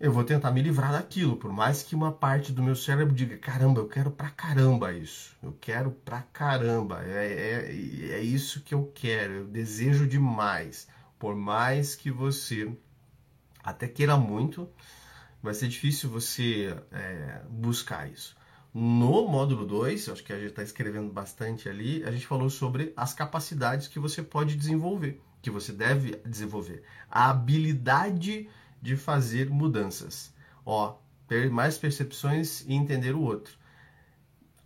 eu 0.00 0.10
vou 0.10 0.24
tentar 0.24 0.50
me 0.50 0.62
livrar 0.62 0.92
daquilo, 0.92 1.36
por 1.36 1.52
mais 1.52 1.82
que 1.82 1.94
uma 1.94 2.10
parte 2.10 2.52
do 2.52 2.62
meu 2.62 2.74
cérebro 2.74 3.14
diga: 3.14 3.36
caramba, 3.36 3.80
eu 3.80 3.86
quero 3.86 4.10
pra 4.10 4.30
caramba 4.30 4.92
isso, 4.94 5.36
eu 5.42 5.52
quero 5.60 5.90
pra 5.90 6.22
caramba, 6.22 7.04
é, 7.04 7.68
é, 7.68 8.12
é 8.14 8.20
isso 8.20 8.62
que 8.62 8.74
eu 8.74 8.90
quero, 8.94 9.32
eu 9.34 9.46
desejo 9.46 10.06
demais. 10.06 10.88
Por 11.18 11.36
mais 11.36 11.94
que 11.94 12.10
você 12.10 12.72
até 13.62 13.86
queira 13.86 14.16
muito, 14.16 14.66
vai 15.42 15.52
ser 15.52 15.68
difícil 15.68 16.08
você 16.08 16.74
é, 16.90 17.42
buscar 17.50 18.10
isso. 18.10 18.34
No 18.72 19.28
módulo 19.28 19.66
2, 19.66 20.08
acho 20.08 20.24
que 20.24 20.32
a 20.32 20.38
gente 20.38 20.50
está 20.50 20.62
escrevendo 20.62 21.12
bastante 21.12 21.68
ali, 21.68 22.02
a 22.04 22.10
gente 22.10 22.26
falou 22.26 22.48
sobre 22.48 22.94
as 22.96 23.12
capacidades 23.12 23.86
que 23.86 23.98
você 23.98 24.22
pode 24.22 24.56
desenvolver, 24.56 25.20
que 25.42 25.50
você 25.50 25.72
deve 25.72 26.16
desenvolver. 26.24 26.84
A 27.10 27.28
habilidade 27.28 28.48
de 28.80 28.96
fazer 28.96 29.50
mudanças. 29.50 30.32
Ó, 30.64 30.96
ter 31.28 31.50
mais 31.50 31.78
percepções 31.78 32.62
e 32.66 32.74
entender 32.74 33.14
o 33.14 33.22
outro. 33.22 33.58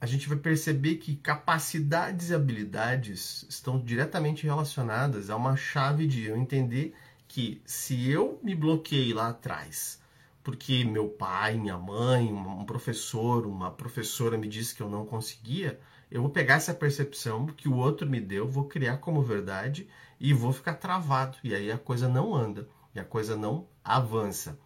A 0.01 0.07
gente 0.07 0.29
vai 0.29 0.37
perceber 0.37 0.97
que 0.97 1.17
capacidades 1.17 2.31
e 2.31 2.35
habilidades 2.35 3.45
estão 3.49 3.79
diretamente 3.79 4.45
relacionadas 4.45 5.31
a 5.31 5.37
uma 5.37 5.57
chave 5.57 6.07
de 6.07 6.25
eu 6.25 6.37
entender 6.37 6.95
que 7.27 7.61
se 7.65 8.11
eu 8.11 8.39
me 8.43 8.55
bloqueei 8.55 9.13
lá 9.13 9.29
atrás, 9.29 10.01
porque 10.43 10.85
meu 10.85 11.09
pai, 11.09 11.57
minha 11.57 11.79
mãe, 11.79 12.33
um 12.33 12.65
professor, 12.65 13.47
uma 13.47 13.71
professora 13.71 14.37
me 14.37 14.47
disse 14.47 14.75
que 14.75 14.83
eu 14.83 14.91
não 14.91 15.07
conseguia, 15.07 15.81
eu 16.11 16.21
vou 16.21 16.31
pegar 16.31 16.55
essa 16.55 16.75
percepção 16.75 17.47
que 17.47 17.69
o 17.69 17.77
outro 17.77 18.09
me 18.09 18.21
deu, 18.21 18.47
vou 18.47 18.65
criar 18.65 18.99
como 18.99 19.23
verdade 19.23 19.89
e 20.21 20.33
vou 20.33 20.53
ficar 20.53 20.75
travado. 20.75 21.39
E 21.43 21.55
aí 21.55 21.73
a 21.73 21.79
coisa 21.79 22.09
não 22.09 22.35
anda 22.35 22.69
e 22.95 23.01
a 23.01 23.05
coisa 23.05 23.37
não 23.37 23.67
avança. 23.83 24.59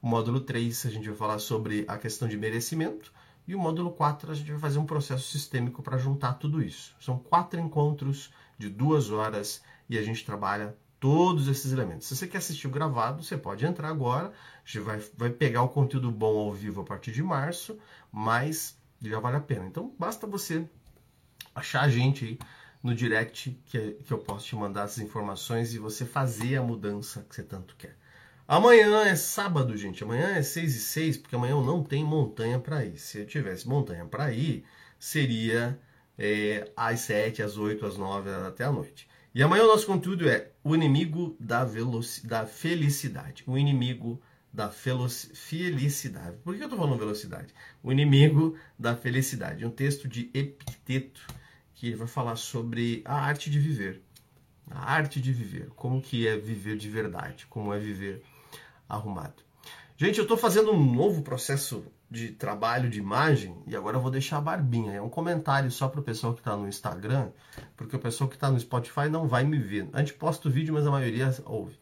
O 0.00 0.08
módulo 0.08 0.40
3 0.40 0.86
a 0.86 0.90
gente 0.90 1.08
vai 1.08 1.16
falar 1.16 1.38
sobre 1.38 1.84
a 1.88 1.98
questão 1.98 2.28
de 2.28 2.36
merecimento 2.36 3.12
e 3.46 3.54
o 3.54 3.58
módulo 3.58 3.92
4 3.92 4.30
a 4.30 4.34
gente 4.34 4.50
vai 4.50 4.60
fazer 4.60 4.78
um 4.78 4.86
processo 4.86 5.28
sistêmico 5.28 5.82
para 5.82 5.98
juntar 5.98 6.34
tudo 6.34 6.62
isso. 6.62 6.94
São 7.00 7.18
quatro 7.18 7.58
encontros 7.58 8.32
de 8.58 8.68
duas 8.68 9.10
horas 9.10 9.62
e 9.88 9.98
a 9.98 10.02
gente 10.02 10.24
trabalha 10.24 10.76
todos 11.00 11.48
esses 11.48 11.72
elementos. 11.72 12.08
Se 12.08 12.16
você 12.16 12.26
quer 12.26 12.38
assistir 12.38 12.66
o 12.66 12.70
gravado, 12.70 13.22
você 13.22 13.36
pode 13.36 13.64
entrar 13.64 13.88
agora. 13.88 14.28
A 14.28 14.66
gente 14.66 14.80
vai, 14.80 14.98
vai 15.16 15.30
pegar 15.30 15.62
o 15.62 15.68
conteúdo 15.68 16.10
bom 16.10 16.38
ao 16.38 16.52
vivo 16.52 16.80
a 16.80 16.84
partir 16.84 17.12
de 17.12 17.22
março, 17.22 17.78
mas 18.12 18.76
já 19.00 19.20
vale 19.20 19.36
a 19.36 19.40
pena. 19.40 19.66
Então 19.66 19.94
basta 19.98 20.26
você 20.26 20.68
achar 21.54 21.82
a 21.82 21.88
gente 21.88 22.24
aí 22.24 22.38
no 22.82 22.94
direct 22.94 23.58
que, 23.66 23.92
que 24.04 24.12
eu 24.12 24.18
posso 24.18 24.46
te 24.46 24.56
mandar 24.56 24.84
essas 24.84 24.98
informações 24.98 25.74
e 25.74 25.78
você 25.78 26.04
fazer 26.04 26.56
a 26.56 26.62
mudança 26.62 27.24
que 27.28 27.34
você 27.34 27.42
tanto 27.42 27.74
quer. 27.76 27.96
Amanhã 28.46 29.04
é 29.04 29.14
sábado, 29.14 29.76
gente. 29.76 30.02
Amanhã 30.02 30.28
é 30.28 30.42
6 30.42 30.74
e 30.74 30.80
6, 30.80 31.16
porque 31.18 31.36
amanhã 31.36 31.52
eu 31.52 31.62
não 31.62 31.82
tenho 31.84 32.06
montanha 32.06 32.58
para 32.58 32.84
ir. 32.84 32.98
Se 32.98 33.18
eu 33.18 33.26
tivesse 33.26 33.68
montanha 33.68 34.06
para 34.06 34.32
ir, 34.32 34.64
seria 34.98 35.78
é, 36.16 36.70
às 36.74 37.00
7, 37.00 37.42
às 37.42 37.58
8, 37.58 37.84
às 37.84 37.98
9, 37.98 38.30
até 38.46 38.64
a 38.64 38.72
noite. 38.72 39.06
E 39.34 39.42
amanhã 39.42 39.64
o 39.64 39.66
nosso 39.66 39.86
conteúdo 39.86 40.28
é 40.28 40.50
o 40.64 40.74
inimigo 40.74 41.36
da, 41.38 41.66
da 42.24 42.46
felicidade. 42.46 43.44
O 43.46 43.58
inimigo 43.58 44.20
da 44.50 44.70
felicidade. 44.70 46.38
Por 46.38 46.54
que 46.54 46.62
eu 46.62 46.66
estou 46.66 46.78
falando 46.78 46.98
velocidade? 46.98 47.52
O 47.82 47.92
inimigo 47.92 48.56
da 48.78 48.96
felicidade. 48.96 49.66
Um 49.66 49.70
texto 49.70 50.08
de 50.08 50.30
Epicteto 50.32 51.20
que 51.78 51.86
ele 51.86 51.96
vai 51.96 52.08
falar 52.08 52.34
sobre 52.34 53.02
a 53.04 53.14
arte 53.14 53.48
de 53.48 53.60
viver. 53.60 54.02
A 54.68 54.92
arte 54.92 55.20
de 55.20 55.32
viver. 55.32 55.70
Como 55.76 56.02
que 56.02 56.26
é 56.26 56.36
viver 56.36 56.76
de 56.76 56.90
verdade. 56.90 57.46
Como 57.46 57.72
é 57.72 57.78
viver 57.78 58.20
arrumado. 58.88 59.44
Gente, 59.96 60.18
eu 60.18 60.22
estou 60.22 60.36
fazendo 60.36 60.72
um 60.72 60.92
novo 60.92 61.22
processo 61.22 61.84
de 62.10 62.32
trabalho 62.32 62.90
de 62.90 62.98
imagem 62.98 63.56
e 63.64 63.76
agora 63.76 63.96
eu 63.96 64.00
vou 64.00 64.10
deixar 64.10 64.38
a 64.38 64.40
barbinha. 64.40 64.94
É 64.94 65.00
um 65.00 65.08
comentário 65.08 65.70
só 65.70 65.86
para 65.86 66.00
o 66.00 66.02
pessoal 66.02 66.34
que 66.34 66.40
está 66.40 66.56
no 66.56 66.68
Instagram, 66.68 67.30
porque 67.76 67.94
o 67.94 68.00
pessoal 68.00 68.28
que 68.28 68.34
está 68.34 68.50
no 68.50 68.58
Spotify 68.58 69.08
não 69.08 69.28
vai 69.28 69.44
me 69.44 69.58
ver. 69.58 69.88
A 69.92 70.00
gente 70.00 70.14
posta 70.14 70.48
o 70.48 70.50
vídeo, 70.50 70.74
mas 70.74 70.84
a 70.84 70.90
maioria 70.90 71.32
ouve. 71.44 71.78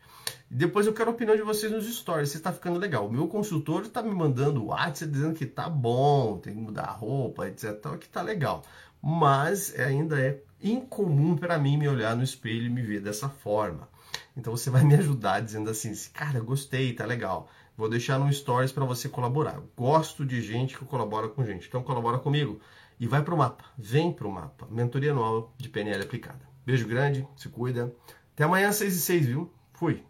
Depois 0.51 0.87
eu 0.87 0.93
quero 0.93 1.11
a 1.11 1.13
opinião 1.13 1.37
de 1.37 1.43
vocês 1.43 1.73
nos 1.73 1.87
stories, 1.93 2.31
se 2.31 2.37
está 2.37 2.53
ficando 2.53 2.79
legal. 2.79 3.07
O 3.07 3.13
meu 3.13 3.27
consultor 3.27 3.83
está 3.83 4.03
me 4.03 4.15
mandando 4.15 4.63
o 4.63 4.67
WhatsApp 4.67 5.11
dizendo 5.11 5.35
que 5.35 5.47
tá 5.47 5.69
bom, 5.69 6.39
tem 6.39 6.55
que 6.55 6.61
mudar 6.61 6.85
a 6.85 6.93
roupa, 6.93 7.49
etc. 7.49 7.97
Que 7.99 8.09
tá 8.09 8.23
legal. 8.23 8.63
Mas 9.09 9.73
ainda 9.79 10.21
é 10.21 10.43
incomum 10.61 11.37
para 11.37 11.57
mim 11.57 11.77
me 11.77 11.89
olhar 11.89 12.17
no 12.17 12.25
espelho 12.25 12.67
e 12.67 12.69
me 12.69 12.83
ver 12.83 13.01
dessa 13.01 13.29
forma. 13.29 13.89
Então 14.37 14.57
você 14.57 14.69
vai 14.69 14.83
me 14.83 14.97
ajudar 14.97 15.39
dizendo 15.39 15.71
assim, 15.71 15.95
cara, 16.13 16.41
gostei, 16.41 16.93
tá 16.93 17.07
legal. 17.07 17.49
Vou 17.77 17.89
deixar 17.89 18.19
no 18.19 18.33
stories 18.33 18.73
para 18.73 18.85
você 18.85 19.09
colaborar. 19.09 19.63
Gosto 19.77 20.27
de 20.27 20.43
gente 20.43 20.77
que 20.77 20.85
colabora 20.85 21.29
com 21.29 21.45
gente. 21.45 21.69
Então 21.69 21.85
colabora 21.85 22.19
comigo 22.19 22.61
e 22.99 23.07
vai 23.07 23.23
pro 23.23 23.37
mapa. 23.37 23.67
Vem 23.79 24.13
pro 24.13 24.29
mapa. 24.29 24.67
Mentoria 24.69 25.13
anual 25.13 25.55
de 25.57 25.69
PNL 25.69 26.03
aplicada. 26.03 26.41
Beijo 26.67 26.89
grande, 26.89 27.25
se 27.37 27.49
cuida. 27.49 27.95
Até 28.35 28.43
amanhã, 28.43 28.73
6 28.73 28.93
e 28.93 29.01
6, 29.01 29.27
viu? 29.27 29.53
Fui. 29.73 30.03